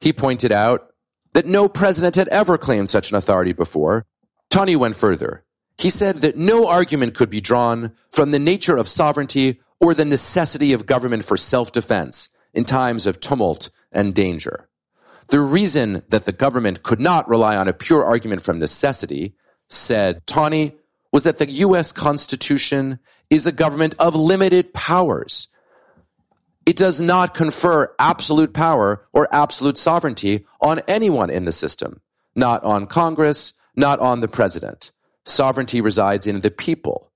He 0.00 0.12
pointed 0.12 0.52
out 0.52 0.92
that 1.32 1.46
no 1.46 1.68
president 1.68 2.14
had 2.14 2.28
ever 2.28 2.58
claimed 2.58 2.88
such 2.88 3.10
an 3.10 3.16
authority 3.16 3.52
before. 3.52 4.06
Taney 4.50 4.76
went 4.76 4.96
further. 4.96 5.44
He 5.78 5.90
said 5.90 6.18
that 6.18 6.36
no 6.36 6.68
argument 6.68 7.14
could 7.14 7.30
be 7.30 7.40
drawn 7.40 7.92
from 8.10 8.30
the 8.30 8.38
nature 8.38 8.76
of 8.76 8.88
sovereignty 8.88 9.60
or 9.80 9.94
the 9.94 10.04
necessity 10.04 10.72
of 10.72 10.86
government 10.86 11.24
for 11.24 11.36
self-defense 11.36 12.28
in 12.52 12.64
times 12.64 13.06
of 13.06 13.20
tumult 13.20 13.70
and 13.90 14.14
danger. 14.14 14.68
The 15.28 15.40
reason 15.40 16.02
that 16.10 16.26
the 16.26 16.32
government 16.32 16.82
could 16.82 17.00
not 17.00 17.28
rely 17.28 17.56
on 17.56 17.66
a 17.66 17.72
pure 17.72 18.04
argument 18.04 18.42
from 18.42 18.58
necessity, 18.58 19.34
said 19.68 20.26
Taney, 20.26 20.76
was 21.12 21.24
that 21.24 21.38
the 21.38 21.50
U.S. 21.50 21.92
Constitution 21.92 22.98
is 23.30 23.46
a 23.46 23.52
government 23.52 23.94
of 23.98 24.14
limited 24.14 24.72
powers. 24.74 25.48
It 26.66 26.76
does 26.76 27.00
not 27.00 27.34
confer 27.34 27.94
absolute 27.98 28.54
power 28.54 29.06
or 29.12 29.28
absolute 29.32 29.76
sovereignty 29.76 30.46
on 30.60 30.80
anyone 30.88 31.30
in 31.30 31.44
the 31.44 31.52
system, 31.52 32.00
not 32.34 32.64
on 32.64 32.86
Congress, 32.86 33.52
not 33.76 34.00
on 34.00 34.20
the 34.20 34.28
president. 34.28 34.90
Sovereignty 35.26 35.80
resides 35.80 36.26
in 36.26 36.40
the 36.40 36.50
people. 36.50 37.12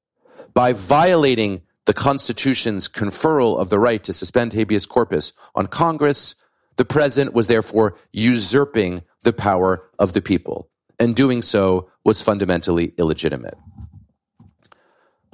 By 0.53 0.73
violating 0.73 1.63
the 1.87 1.95
Constitution's 1.95 2.89
conferral 2.89 3.59
of 3.59 3.71
the 3.71 3.79
right 3.79 4.03
to 4.05 4.13
suspend 4.13 4.53
habeas 4.53 4.85
corpus 4.85 5.33
on 5.55 5.67
Congress, 5.67 6.35
the 6.77 6.85
president 6.85 7.35
was 7.35 7.47
therefore 7.47 7.97
usurping 8.13 9.03
the 9.23 9.33
power 9.33 9.89
of 9.99 10.13
the 10.13 10.23
people, 10.23 10.69
and 10.99 11.17
doing 11.17 11.43
so 11.43 11.91
was 12.05 12.21
fundamentally 12.23 12.93
illegitimate. 12.99 13.57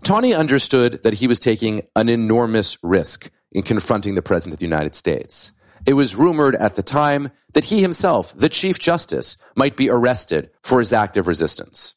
Taney 0.02 0.34
understood 0.34 1.02
that 1.02 1.14
he 1.14 1.26
was 1.26 1.38
taking 1.38 1.82
an 1.96 2.08
enormous 2.08 2.78
risk 2.82 3.30
in 3.54 3.62
confronting 3.62 4.14
the 4.14 4.22
president 4.22 4.54
of 4.54 4.58
the 4.58 4.66
United 4.66 4.94
States, 4.94 5.52
It 5.86 5.94
was 5.94 6.16
rumored 6.16 6.56
at 6.56 6.76
the 6.76 6.82
time 6.82 7.30
that 7.52 7.66
he 7.66 7.80
himself, 7.80 8.36
the 8.36 8.48
Chief 8.48 8.78
Justice, 8.78 9.36
might 9.54 9.76
be 9.76 9.88
arrested 9.88 10.50
for 10.62 10.80
his 10.80 10.92
act 10.92 11.16
of 11.16 11.28
resistance. 11.28 11.94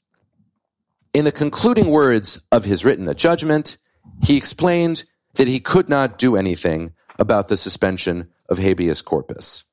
In 1.13 1.26
the 1.26 1.32
concluding 1.32 1.89
words 1.89 2.39
of 2.52 2.65
his 2.65 2.86
written 2.86 3.12
judgment, 3.15 3.78
he 4.24 4.38
explained 4.38 5.04
that 5.36 5.48
he 5.48 5.60
could 5.60 5.89
not 5.89 6.17
do 6.17 6.36
anything 6.36 6.93
about 7.17 7.48
the 7.48 7.58
suspension 7.58 8.30
of 8.50 8.58
habeas 8.58 9.02
corpus. 9.02 9.63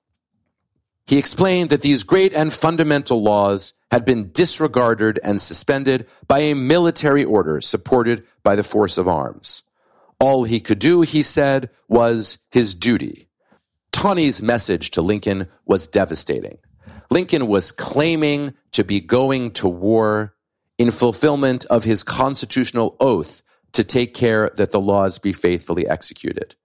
He 1.07 1.19
explained 1.19 1.71
that 1.71 1.83
these 1.83 2.03
great 2.03 2.33
and 2.33 2.53
fundamental 2.53 3.23
laws 3.23 3.75
had 3.91 4.05
been 4.05 4.33
disregarded 4.33 5.21
and 5.23 5.41
suspended 5.41 6.07
by 6.27 6.41
a 6.41 6.55
military 6.55 7.25
order 7.25 7.61
supported 7.61 8.25
by 8.43 8.57
the 8.57 8.63
force 8.63 8.97
of 8.97 9.07
arms. 9.07 9.63
All 10.21 10.45
he 10.45 10.61
could 10.61 10.79
do, 10.79 11.03
he 11.03 11.23
said, 11.23 11.71
was 11.89 12.39
his 12.51 12.75
duty. 12.75 13.29
Taney's 13.93 14.43
message 14.43 14.93
to 14.93 15.03
Lincoln 15.03 15.49
was 15.67 15.89
devastating. 15.89 16.59
Lincoln 17.11 17.47
was 17.47 17.73
claiming 17.73 18.55
to 18.73 18.85
be 18.85 19.01
going 19.01 19.53
to 19.53 19.69
war 19.69 20.35
in 20.79 20.91
fulfillment 20.91 21.65
of 21.67 21.85
his 21.85 22.03
constitutional 22.03 22.97
oath 22.99 23.43
to 23.73 23.85
take 23.85 24.15
care 24.15 24.51
that 24.57 24.71
the 24.71 24.81
laws 24.81 25.19
be 25.19 25.33
faithfully 25.33 25.87
executed. 25.87 26.57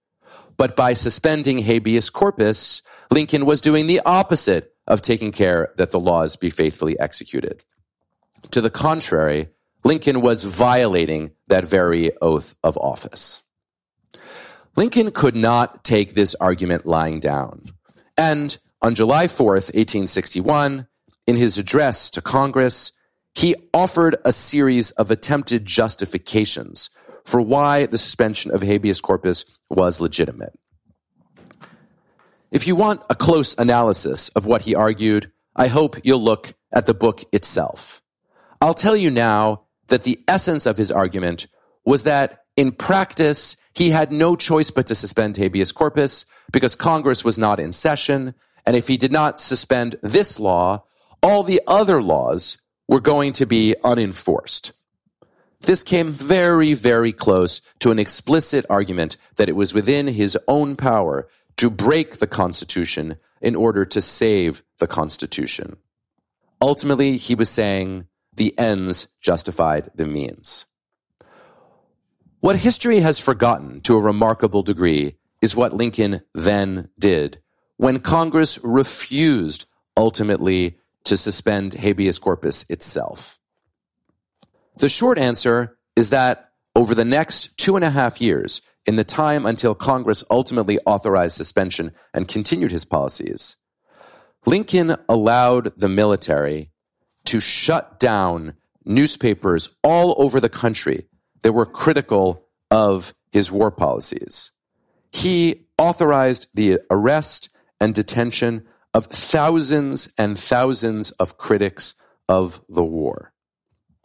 But 0.56 0.76
by 0.76 0.92
suspending 0.92 1.58
habeas 1.58 2.10
corpus, 2.10 2.82
Lincoln 3.10 3.46
was 3.46 3.60
doing 3.60 3.86
the 3.86 4.00
opposite 4.04 4.74
of 4.86 5.02
taking 5.02 5.32
care 5.32 5.72
that 5.76 5.90
the 5.90 6.00
laws 6.00 6.36
be 6.36 6.50
faithfully 6.50 6.98
executed. 6.98 7.64
To 8.52 8.60
the 8.60 8.70
contrary, 8.70 9.48
Lincoln 9.84 10.20
was 10.20 10.44
violating 10.44 11.32
that 11.48 11.64
very 11.64 12.12
oath 12.20 12.54
of 12.62 12.76
office. 12.78 13.42
Lincoln 14.76 15.10
could 15.10 15.34
not 15.34 15.84
take 15.84 16.14
this 16.14 16.34
argument 16.34 16.86
lying 16.86 17.20
down. 17.20 17.64
And 18.16 18.56
on 18.82 18.94
July 18.94 19.26
4th, 19.26 19.74
1861, 19.74 20.86
in 21.26 21.36
his 21.36 21.58
address 21.58 22.10
to 22.10 22.22
Congress, 22.22 22.92
he 23.34 23.54
offered 23.72 24.16
a 24.24 24.32
series 24.32 24.90
of 24.92 25.10
attempted 25.10 25.64
justifications 25.64 26.90
for 27.24 27.40
why 27.40 27.86
the 27.86 27.98
suspension 27.98 28.52
of 28.52 28.62
habeas 28.62 29.00
corpus 29.00 29.44
was 29.68 30.00
legitimate. 30.00 30.58
If 32.50 32.66
you 32.66 32.74
want 32.74 33.02
a 33.08 33.14
close 33.14 33.56
analysis 33.56 34.28
of 34.30 34.46
what 34.46 34.62
he 34.62 34.74
argued, 34.74 35.30
I 35.54 35.68
hope 35.68 35.96
you'll 36.04 36.22
look 36.22 36.54
at 36.72 36.86
the 36.86 36.94
book 36.94 37.22
itself. 37.32 38.02
I'll 38.60 38.74
tell 38.74 38.96
you 38.96 39.10
now 39.10 39.66
that 39.90 40.04
the 40.04 40.20
essence 40.26 40.66
of 40.66 40.76
his 40.76 40.90
argument 40.90 41.46
was 41.84 42.04
that 42.04 42.44
in 42.56 42.72
practice, 42.72 43.56
he 43.74 43.90
had 43.90 44.10
no 44.10 44.36
choice 44.36 44.70
but 44.70 44.86
to 44.88 44.94
suspend 44.94 45.36
habeas 45.36 45.72
corpus 45.72 46.26
because 46.52 46.76
Congress 46.76 47.24
was 47.24 47.38
not 47.38 47.60
in 47.60 47.72
session. 47.72 48.34
And 48.66 48.76
if 48.76 48.88
he 48.88 48.96
did 48.96 49.12
not 49.12 49.38
suspend 49.38 49.96
this 50.02 50.40
law, 50.40 50.84
all 51.22 51.42
the 51.42 51.60
other 51.66 52.02
laws 52.02 52.58
were 52.88 53.00
going 53.00 53.32
to 53.34 53.46
be 53.46 53.74
unenforced. 53.84 54.72
This 55.62 55.82
came 55.82 56.08
very, 56.08 56.74
very 56.74 57.12
close 57.12 57.60
to 57.80 57.90
an 57.90 57.98
explicit 57.98 58.64
argument 58.70 59.16
that 59.36 59.48
it 59.48 59.56
was 59.56 59.74
within 59.74 60.08
his 60.08 60.38
own 60.48 60.76
power 60.76 61.28
to 61.58 61.70
break 61.70 62.18
the 62.18 62.26
Constitution 62.26 63.18
in 63.42 63.54
order 63.54 63.84
to 63.84 64.00
save 64.00 64.62
the 64.78 64.86
Constitution. 64.86 65.76
Ultimately, 66.62 67.16
he 67.16 67.34
was 67.34 67.48
saying 67.48 68.06
the 68.34 68.58
ends 68.58 69.08
justified 69.20 69.90
the 69.94 70.06
means. 70.06 70.66
What 72.40 72.56
history 72.56 73.00
has 73.00 73.18
forgotten 73.18 73.80
to 73.82 73.96
a 73.96 74.00
remarkable 74.00 74.62
degree 74.62 75.16
is 75.42 75.56
what 75.56 75.74
Lincoln 75.74 76.20
then 76.34 76.88
did 76.98 77.40
when 77.76 77.98
Congress 78.00 78.58
refused 78.62 79.66
ultimately 79.96 80.78
to 81.04 81.16
suspend 81.16 81.74
habeas 81.74 82.18
corpus 82.18 82.64
itself. 82.68 83.38
The 84.78 84.88
short 84.88 85.18
answer 85.18 85.76
is 85.96 86.10
that 86.10 86.50
over 86.74 86.94
the 86.94 87.04
next 87.04 87.58
two 87.58 87.76
and 87.76 87.84
a 87.84 87.90
half 87.90 88.20
years, 88.20 88.62
in 88.86 88.96
the 88.96 89.04
time 89.04 89.44
until 89.44 89.74
Congress 89.74 90.24
ultimately 90.30 90.78
authorized 90.86 91.36
suspension 91.36 91.92
and 92.14 92.26
continued 92.26 92.70
his 92.70 92.84
policies, 92.84 93.56
Lincoln 94.46 94.96
allowed 95.08 95.78
the 95.78 95.88
military 95.88 96.70
to 97.24 97.40
shut 97.40 97.98
down 97.98 98.54
newspapers 98.84 99.70
all 99.82 100.14
over 100.18 100.40
the 100.40 100.48
country 100.48 101.06
that 101.42 101.52
were 101.52 101.66
critical 101.66 102.46
of 102.70 103.14
his 103.32 103.50
war 103.50 103.70
policies. 103.70 104.52
He 105.12 105.66
authorized 105.78 106.48
the 106.54 106.80
arrest 106.90 107.50
and 107.80 107.94
detention 107.94 108.66
of 108.92 109.06
thousands 109.06 110.12
and 110.18 110.38
thousands 110.38 111.10
of 111.12 111.38
critics 111.38 111.94
of 112.28 112.62
the 112.68 112.84
war. 112.84 113.32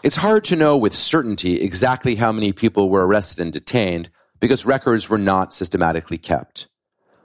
It's 0.03 0.15
hard 0.15 0.43
to 0.45 0.55
know 0.55 0.77
with 0.77 0.93
certainty 0.93 1.61
exactly 1.61 2.15
how 2.15 2.31
many 2.31 2.51
people 2.51 2.89
were 2.89 3.05
arrested 3.05 3.41
and 3.41 3.51
detained 3.51 4.09
because 4.39 4.65
records 4.65 5.09
were 5.09 5.17
not 5.17 5.53
systematically 5.53 6.17
kept. 6.17 6.67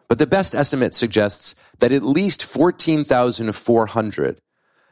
But 0.08 0.18
the 0.18 0.26
best 0.26 0.54
estimate 0.54 0.94
suggests 0.94 1.54
that 1.80 1.92
at 1.92 2.02
least 2.02 2.42
14,400 2.42 4.40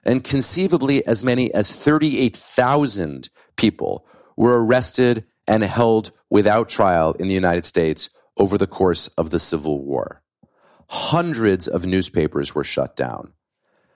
and 0.09 0.25
conceivably 0.25 1.07
as 1.07 1.23
many 1.23 1.53
as 1.53 1.71
38,000 1.71 3.29
people 3.57 4.07
were 4.39 4.65
arrested 4.65 5.27
and 5.47 5.63
held 5.63 6.13
without 6.31 6.71
trial 6.71 7.13
in 7.13 7.29
the 7.29 7.35
United 7.35 7.67
States 7.67 8.09
over 8.39 8.57
the 8.57 8.67
course 8.67 9.09
of 9.19 9.29
the 9.29 9.39
Civil 9.39 9.85
War. 9.85 10.23
Hundreds 10.89 11.69
of 11.69 11.85
newspapers 11.85 12.55
were 12.55 12.65
shut 12.65 12.97
down. 12.97 13.35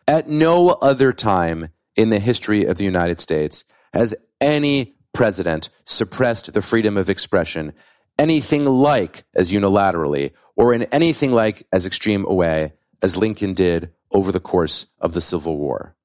At 0.06 0.28
no 0.28 0.68
other 0.68 1.14
time 1.14 1.68
in 1.96 2.10
the 2.10 2.18
history 2.18 2.66
of 2.66 2.76
the 2.76 2.84
United 2.84 3.18
States 3.18 3.64
has 3.94 4.14
any 4.38 4.96
president 5.14 5.70
suppressed 5.86 6.52
the 6.52 6.60
freedom 6.60 6.98
of 6.98 7.08
expression 7.08 7.72
anything 8.18 8.66
like 8.66 9.24
as 9.34 9.50
unilaterally 9.50 10.32
or 10.56 10.74
in 10.74 10.82
anything 10.92 11.32
like 11.32 11.62
as 11.72 11.86
extreme 11.86 12.26
a 12.28 12.34
way 12.34 12.74
as 13.00 13.16
Lincoln 13.16 13.54
did 13.54 13.94
over 14.10 14.30
the 14.30 14.40
course 14.40 14.84
of 15.00 15.14
the 15.14 15.20
Civil 15.22 15.56
War. 15.56 15.96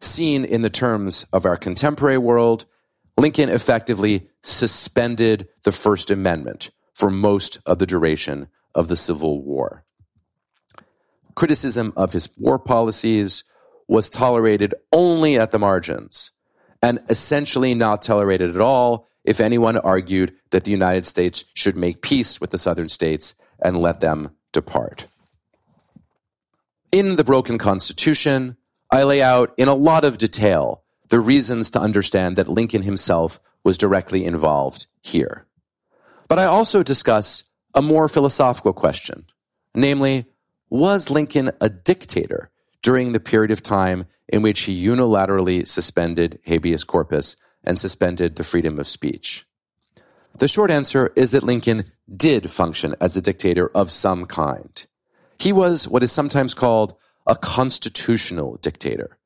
Seen 0.00 0.44
in 0.44 0.62
the 0.62 0.70
terms 0.70 1.26
of 1.32 1.44
our 1.44 1.56
contemporary 1.56 2.18
world, 2.18 2.66
Lincoln 3.18 3.50
effectively 3.50 4.28
suspended 4.42 5.48
the 5.64 5.72
First 5.72 6.10
Amendment 6.10 6.70
for 6.94 7.10
most 7.10 7.58
of 7.66 7.78
the 7.78 7.86
duration 7.86 8.48
of 8.74 8.88
the 8.88 8.96
Civil 8.96 9.42
War. 9.42 9.84
Criticism 11.34 11.92
of 11.96 12.12
his 12.12 12.28
war 12.38 12.58
policies 12.58 13.44
was 13.88 14.08
tolerated 14.10 14.74
only 14.92 15.38
at 15.38 15.50
the 15.50 15.58
margins 15.58 16.30
and 16.82 17.00
essentially 17.08 17.74
not 17.74 18.02
tolerated 18.02 18.54
at 18.54 18.60
all 18.60 19.08
if 19.24 19.40
anyone 19.40 19.76
argued 19.76 20.34
that 20.50 20.64
the 20.64 20.70
United 20.70 21.04
States 21.04 21.44
should 21.54 21.76
make 21.76 22.00
peace 22.00 22.40
with 22.40 22.50
the 22.50 22.58
southern 22.58 22.88
states 22.88 23.34
and 23.62 23.80
let 23.80 24.00
them 24.00 24.30
depart. 24.52 25.06
In 26.90 27.16
the 27.16 27.24
broken 27.24 27.58
Constitution, 27.58 28.56
I 28.90 29.04
lay 29.04 29.22
out 29.22 29.54
in 29.56 29.68
a 29.68 29.74
lot 29.74 30.04
of 30.04 30.18
detail 30.18 30.82
the 31.08 31.20
reasons 31.20 31.70
to 31.72 31.80
understand 31.80 32.36
that 32.36 32.48
Lincoln 32.48 32.82
himself 32.82 33.40
was 33.62 33.78
directly 33.78 34.24
involved 34.24 34.86
here. 35.02 35.46
But 36.28 36.38
I 36.38 36.44
also 36.44 36.82
discuss 36.82 37.44
a 37.74 37.82
more 37.82 38.08
philosophical 38.08 38.72
question, 38.72 39.26
namely, 39.74 40.26
was 40.70 41.10
Lincoln 41.10 41.50
a 41.60 41.68
dictator 41.68 42.50
during 42.82 43.12
the 43.12 43.20
period 43.20 43.50
of 43.50 43.62
time 43.62 44.06
in 44.28 44.42
which 44.42 44.60
he 44.60 44.86
unilaterally 44.86 45.66
suspended 45.66 46.38
habeas 46.44 46.84
corpus 46.84 47.36
and 47.64 47.78
suspended 47.78 48.36
the 48.36 48.44
freedom 48.44 48.78
of 48.78 48.86
speech? 48.86 49.44
The 50.38 50.48
short 50.48 50.70
answer 50.70 51.12
is 51.16 51.32
that 51.32 51.42
Lincoln 51.42 51.84
did 52.14 52.50
function 52.50 52.94
as 53.00 53.16
a 53.16 53.22
dictator 53.22 53.68
of 53.68 53.90
some 53.90 54.26
kind. 54.26 54.86
He 55.38 55.52
was 55.52 55.88
what 55.88 56.02
is 56.02 56.12
sometimes 56.12 56.54
called 56.54 56.94
a 57.30 57.36
constitutional 57.36 58.56
dictator, 58.56 59.16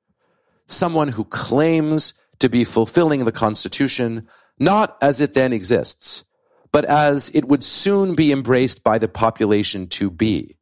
someone 0.69 1.09
who 1.09 1.25
claims 1.25 2.13
to 2.39 2.51
be 2.51 2.63
fulfilling 2.63 3.25
the 3.25 3.33
Constitution 3.33 4.29
not 4.59 4.97
as 5.01 5.23
it 5.23 5.33
then 5.33 5.55
exists, 5.55 6.23
but 6.71 6.85
as 6.85 7.31
it 7.31 7.49
would 7.49 7.65
soon 7.65 8.15
be 8.15 8.31
embraced 8.31 8.85
by 8.85 8.99
the 8.99 9.09
population 9.09 9.87
to 9.87 10.11
be 10.11 10.59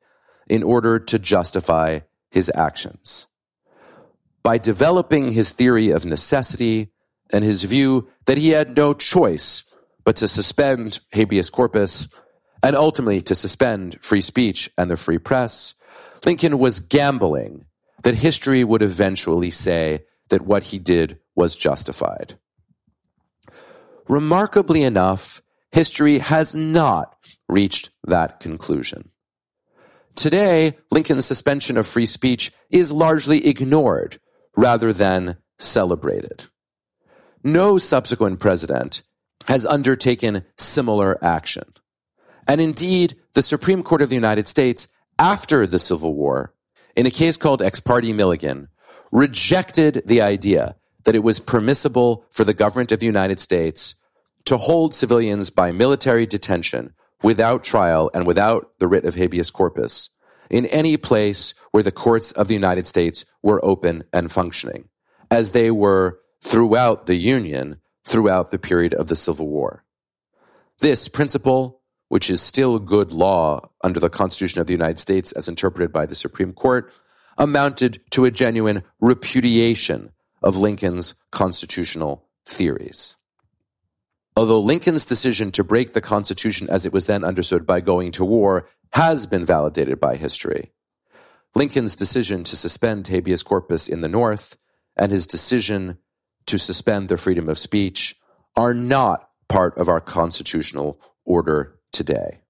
in 0.48 0.62
order 0.62 1.00
to 1.00 1.18
justify 1.18 1.98
his 2.30 2.50
actions. 2.54 3.26
By 4.44 4.58
developing 4.58 5.32
his 5.32 5.50
theory 5.50 5.90
of 5.90 6.04
necessity 6.04 6.92
and 7.32 7.44
his 7.44 7.64
view 7.64 8.08
that 8.26 8.38
he 8.38 8.50
had 8.50 8.76
no 8.76 8.94
choice 8.94 9.64
but 10.04 10.16
to 10.16 10.28
suspend 10.28 11.00
habeas 11.12 11.50
corpus 11.50 12.08
and 12.62 12.76
ultimately 12.76 13.20
to 13.22 13.34
suspend 13.34 13.98
free 14.00 14.20
speech 14.20 14.70
and 14.78 14.88
the 14.88 14.96
free 14.96 15.18
press, 15.18 15.74
Lincoln 16.24 16.58
was 16.58 16.80
gambling 16.80 17.66
that 18.02 18.14
history 18.14 18.64
would 18.64 18.82
eventually 18.82 19.50
say 19.50 20.04
that 20.28 20.42
what 20.42 20.64
he 20.64 20.78
did 20.78 21.18
was 21.34 21.56
justified. 21.56 22.38
Remarkably 24.08 24.82
enough, 24.82 25.42
history 25.70 26.18
has 26.18 26.54
not 26.54 27.16
reached 27.48 27.90
that 28.04 28.40
conclusion. 28.40 29.10
Today, 30.14 30.76
Lincoln's 30.90 31.24
suspension 31.24 31.76
of 31.76 31.86
free 31.86 32.06
speech 32.06 32.52
is 32.70 32.92
largely 32.92 33.46
ignored 33.46 34.18
rather 34.56 34.92
than 34.92 35.38
celebrated. 35.58 36.44
No 37.42 37.78
subsequent 37.78 38.40
president 38.40 39.02
has 39.46 39.66
undertaken 39.66 40.44
similar 40.56 41.22
action. 41.24 41.64
And 42.46 42.60
indeed, 42.60 43.14
the 43.34 43.42
Supreme 43.42 43.82
Court 43.82 44.02
of 44.02 44.08
the 44.08 44.14
United 44.14 44.46
States, 44.46 44.88
after 45.22 45.68
the 45.68 45.78
Civil 45.78 46.16
War, 46.16 46.52
in 46.96 47.06
a 47.06 47.10
case 47.10 47.36
called 47.36 47.62
Ex 47.62 47.78
parte 47.78 48.12
Milligan, 48.12 48.66
rejected 49.12 50.02
the 50.04 50.20
idea 50.20 50.74
that 51.04 51.14
it 51.14 51.22
was 51.22 51.38
permissible 51.38 52.26
for 52.32 52.42
the 52.42 52.52
government 52.52 52.90
of 52.90 52.98
the 52.98 53.06
United 53.06 53.38
States 53.38 53.94
to 54.46 54.56
hold 54.56 54.96
civilians 54.96 55.48
by 55.48 55.70
military 55.70 56.26
detention 56.26 56.92
without 57.22 57.62
trial 57.62 58.10
and 58.12 58.26
without 58.26 58.72
the 58.80 58.88
writ 58.88 59.04
of 59.04 59.14
habeas 59.14 59.52
corpus 59.52 60.10
in 60.50 60.66
any 60.66 60.96
place 60.96 61.54
where 61.70 61.84
the 61.84 61.92
courts 61.92 62.32
of 62.32 62.48
the 62.48 62.54
United 62.54 62.88
States 62.88 63.24
were 63.44 63.64
open 63.64 64.02
and 64.12 64.28
functioning, 64.28 64.88
as 65.30 65.52
they 65.52 65.70
were 65.70 66.18
throughout 66.40 67.06
the 67.06 67.14
Union 67.14 67.76
throughout 68.04 68.50
the 68.50 68.58
period 68.58 68.92
of 68.92 69.06
the 69.06 69.14
Civil 69.14 69.48
War. 69.48 69.84
This 70.80 71.06
principle, 71.06 71.80
which 72.12 72.28
is 72.28 72.42
still 72.42 72.78
good 72.78 73.10
law 73.10 73.58
under 73.82 73.98
the 73.98 74.10
Constitution 74.10 74.60
of 74.60 74.66
the 74.66 74.74
United 74.74 74.98
States 74.98 75.32
as 75.32 75.48
interpreted 75.48 75.94
by 75.94 76.04
the 76.04 76.14
Supreme 76.14 76.52
Court, 76.52 76.92
amounted 77.38 78.02
to 78.10 78.26
a 78.26 78.30
genuine 78.30 78.82
repudiation 79.00 80.12
of 80.42 80.58
Lincoln's 80.58 81.14
constitutional 81.30 82.28
theories. 82.44 83.16
Although 84.36 84.60
Lincoln's 84.60 85.06
decision 85.06 85.52
to 85.52 85.64
break 85.64 85.94
the 85.94 86.02
Constitution 86.02 86.68
as 86.68 86.84
it 86.84 86.92
was 86.92 87.06
then 87.06 87.24
understood 87.24 87.66
by 87.66 87.80
going 87.80 88.12
to 88.12 88.26
war 88.26 88.68
has 88.92 89.26
been 89.26 89.46
validated 89.46 89.98
by 89.98 90.16
history, 90.16 90.70
Lincoln's 91.54 91.96
decision 91.96 92.44
to 92.44 92.56
suspend 92.56 93.08
habeas 93.08 93.42
corpus 93.42 93.88
in 93.88 94.02
the 94.02 94.08
North 94.08 94.58
and 94.98 95.10
his 95.10 95.26
decision 95.26 95.96
to 96.44 96.58
suspend 96.58 97.08
the 97.08 97.16
freedom 97.16 97.48
of 97.48 97.56
speech 97.56 98.16
are 98.54 98.74
not 98.74 99.30
part 99.48 99.78
of 99.78 99.88
our 99.88 100.02
constitutional 100.02 101.00
order 101.24 101.78
today. 101.92 102.40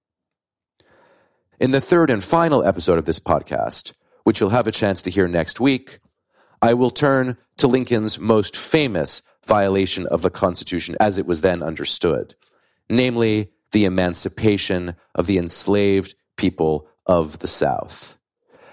In 1.59 1.71
the 1.71 1.81
third 1.81 2.09
and 2.09 2.23
final 2.23 2.63
episode 2.65 2.97
of 2.97 3.05
this 3.05 3.19
podcast, 3.19 3.93
which 4.23 4.39
you'll 4.39 4.49
have 4.49 4.67
a 4.67 4.71
chance 4.71 5.01
to 5.03 5.09
hear 5.09 5.27
next 5.27 5.59
week, 5.59 5.99
I 6.61 6.73
will 6.73 6.91
turn 6.91 7.37
to 7.57 7.67
Lincoln's 7.67 8.17
most 8.17 8.55
famous 8.55 9.21
violation 9.45 10.07
of 10.07 10.21
the 10.21 10.29
Constitution 10.29 10.95
as 10.99 11.17
it 11.17 11.25
was 11.25 11.41
then 11.41 11.61
understood, 11.61 12.35
namely 12.89 13.51
the 13.71 13.85
emancipation 13.85 14.95
of 15.13 15.27
the 15.27 15.37
enslaved 15.37 16.15
people 16.37 16.87
of 17.05 17.39
the 17.39 17.47
South. 17.47 18.17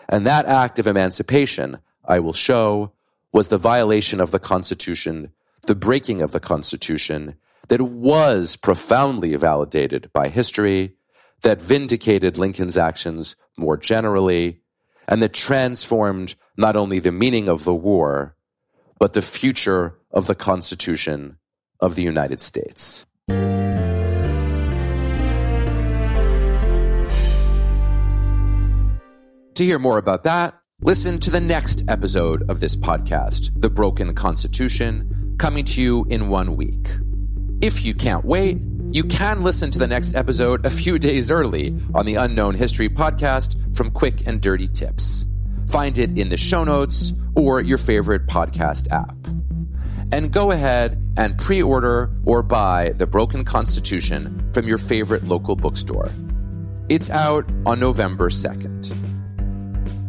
And 0.08 0.26
that 0.26 0.46
act 0.46 0.78
of 0.78 0.86
emancipation, 0.86 1.78
I 2.04 2.20
will 2.20 2.32
show, 2.32 2.92
was 3.32 3.48
the 3.48 3.58
violation 3.58 4.20
of 4.20 4.30
the 4.30 4.38
Constitution, 4.38 5.32
the 5.66 5.74
breaking 5.74 6.22
of 6.22 6.32
the 6.32 6.40
Constitution 6.40 7.36
that 7.70 7.80
was 7.80 8.56
profoundly 8.56 9.34
validated 9.36 10.12
by 10.12 10.28
history, 10.28 10.96
that 11.42 11.60
vindicated 11.60 12.36
Lincoln's 12.36 12.76
actions 12.76 13.36
more 13.56 13.76
generally, 13.76 14.60
and 15.06 15.22
that 15.22 15.32
transformed 15.32 16.34
not 16.56 16.74
only 16.74 16.98
the 16.98 17.12
meaning 17.12 17.48
of 17.48 17.62
the 17.64 17.74
war, 17.74 18.34
but 18.98 19.12
the 19.12 19.22
future 19.22 19.96
of 20.10 20.26
the 20.26 20.34
Constitution 20.34 21.38
of 21.78 21.94
the 21.94 22.02
United 22.02 22.40
States. 22.40 23.06
To 29.54 29.64
hear 29.64 29.78
more 29.78 29.98
about 29.98 30.24
that, 30.24 30.58
listen 30.82 31.20
to 31.20 31.30
the 31.30 31.40
next 31.40 31.84
episode 31.88 32.50
of 32.50 32.58
this 32.58 32.74
podcast, 32.74 33.52
The 33.54 33.70
Broken 33.70 34.12
Constitution, 34.14 35.36
coming 35.38 35.64
to 35.66 35.80
you 35.80 36.04
in 36.10 36.30
one 36.30 36.56
week. 36.56 36.88
If 37.62 37.84
you 37.84 37.92
can't 37.92 38.24
wait, 38.24 38.56
you 38.90 39.04
can 39.04 39.42
listen 39.42 39.70
to 39.72 39.78
the 39.78 39.86
next 39.86 40.14
episode 40.14 40.64
a 40.64 40.70
few 40.70 40.98
days 40.98 41.30
early 41.30 41.76
on 41.94 42.06
the 42.06 42.14
Unknown 42.14 42.54
History 42.54 42.88
podcast 42.88 43.76
from 43.76 43.90
Quick 43.90 44.26
and 44.26 44.40
Dirty 44.40 44.66
Tips. 44.66 45.26
Find 45.68 45.98
it 45.98 46.18
in 46.18 46.30
the 46.30 46.38
show 46.38 46.64
notes 46.64 47.12
or 47.36 47.60
your 47.60 47.76
favorite 47.76 48.26
podcast 48.26 48.90
app. 48.90 49.14
And 50.10 50.32
go 50.32 50.52
ahead 50.52 51.02
and 51.18 51.36
pre 51.36 51.62
order 51.62 52.10
or 52.24 52.42
buy 52.42 52.94
The 52.96 53.06
Broken 53.06 53.44
Constitution 53.44 54.50
from 54.54 54.66
your 54.66 54.78
favorite 54.78 55.24
local 55.24 55.54
bookstore. 55.54 56.08
It's 56.88 57.10
out 57.10 57.44
on 57.66 57.78
November 57.78 58.30
2nd. 58.30 59.09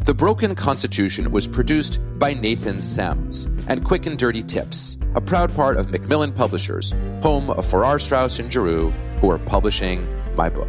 The 0.03 0.15
Broken 0.15 0.55
Constitution 0.55 1.31
was 1.31 1.47
produced 1.47 2.01
by 2.17 2.33
Nathan 2.33 2.81
Sems 2.81 3.45
and 3.67 3.85
Quick 3.85 4.07
and 4.07 4.17
Dirty 4.17 4.41
Tips, 4.41 4.97
a 5.13 5.21
proud 5.21 5.53
part 5.53 5.77
of 5.77 5.91
Macmillan 5.91 6.31
Publishers, 6.31 6.95
home 7.21 7.51
of 7.51 7.67
Farrar, 7.67 7.99
Straus 7.99 8.39
and 8.39 8.51
Giroux, 8.51 8.89
who 9.19 9.29
are 9.29 9.37
publishing 9.37 10.07
my 10.35 10.49
book. 10.49 10.67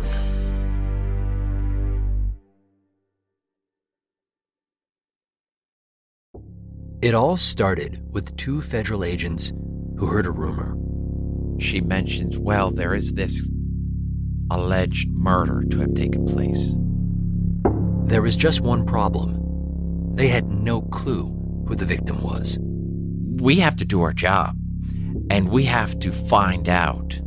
It 7.00 7.14
all 7.14 7.38
started 7.38 8.02
with 8.12 8.36
two 8.36 8.60
federal 8.60 9.02
agents 9.02 9.50
who 9.96 10.06
heard 10.06 10.26
a 10.26 10.30
rumor. 10.30 10.76
She 11.58 11.80
mentions, 11.80 12.38
well, 12.38 12.70
there 12.70 12.94
is 12.94 13.14
this 13.14 13.48
alleged 14.50 15.08
murder 15.10 15.64
to 15.70 15.80
have 15.80 15.94
taken 15.94 16.26
place. 16.26 16.74
There 18.12 18.20
was 18.20 18.36
just 18.36 18.60
one 18.60 18.84
problem. 18.84 19.38
They 20.16 20.28
had 20.28 20.46
no 20.52 20.82
clue 20.82 21.34
who 21.66 21.74
the 21.74 21.86
victim 21.86 22.20
was. 22.20 22.58
We 22.60 23.56
have 23.60 23.74
to 23.76 23.86
do 23.86 24.02
our 24.02 24.12
job, 24.12 24.54
and 25.30 25.48
we 25.48 25.64
have 25.64 25.98
to 26.00 26.12
find 26.12 26.68
out 26.68 27.18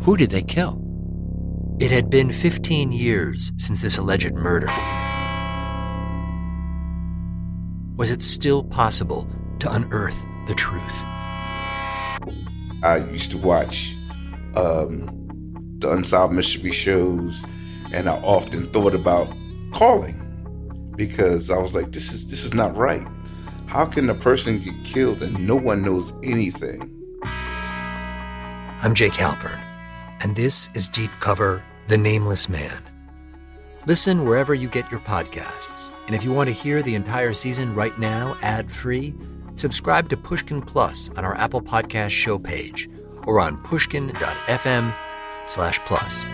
who 0.00 0.16
did 0.16 0.30
they 0.30 0.40
kill? 0.40 0.80
It 1.78 1.90
had 1.90 2.08
been 2.08 2.32
15 2.32 2.90
years 2.90 3.52
since 3.58 3.82
this 3.82 3.98
alleged 3.98 4.32
murder. 4.32 4.68
Was 7.98 8.10
it 8.10 8.22
still 8.22 8.64
possible 8.64 9.28
to 9.58 9.70
unearth 9.70 10.24
the 10.46 10.54
truth? 10.54 11.04
I 12.82 13.06
used 13.10 13.30
to 13.32 13.36
watch 13.36 13.94
um, 14.56 15.76
the 15.80 15.90
Unsolved 15.90 16.32
Mystery 16.32 16.72
shows, 16.72 17.44
and 17.92 18.08
I 18.08 18.14
often 18.22 18.62
thought 18.62 18.94
about 18.94 19.28
calling 19.74 20.20
because 20.96 21.50
I 21.50 21.58
was 21.58 21.74
like, 21.74 21.92
"This 21.92 22.12
is 22.12 22.28
this 22.28 22.44
is 22.44 22.54
not 22.54 22.76
right. 22.76 23.06
How 23.66 23.84
can 23.84 24.08
a 24.08 24.14
person 24.14 24.60
get 24.60 24.74
killed 24.84 25.22
and 25.22 25.46
no 25.46 25.56
one 25.56 25.82
knows 25.82 26.12
anything?" 26.22 26.90
I'm 28.82 28.94
Jake 28.94 29.14
Halpern, 29.14 29.60
and 30.20 30.36
this 30.36 30.68
is 30.74 30.88
Deep 30.88 31.10
Cover 31.20 31.62
The 31.88 31.98
Nameless 31.98 32.48
Man. 32.48 32.82
Listen 33.86 34.24
wherever 34.24 34.54
you 34.54 34.68
get 34.68 34.90
your 34.90 35.00
podcasts. 35.00 35.92
And 36.06 36.14
if 36.14 36.24
you 36.24 36.32
want 36.32 36.48
to 36.48 36.54
hear 36.54 36.82
the 36.82 36.94
entire 36.94 37.32
season 37.32 37.74
right 37.74 37.98
now, 37.98 38.36
ad 38.40 38.70
free, 38.70 39.14
subscribe 39.56 40.08
to 40.08 40.16
Pushkin 40.16 40.62
Plus 40.62 41.10
on 41.16 41.24
our 41.24 41.34
Apple 41.34 41.60
Podcast 41.60 42.10
show 42.10 42.38
page 42.38 42.88
or 43.26 43.40
on 43.40 43.56
pushkin.fm 43.62 44.94
slash 45.46 45.78
plus. 45.80 46.24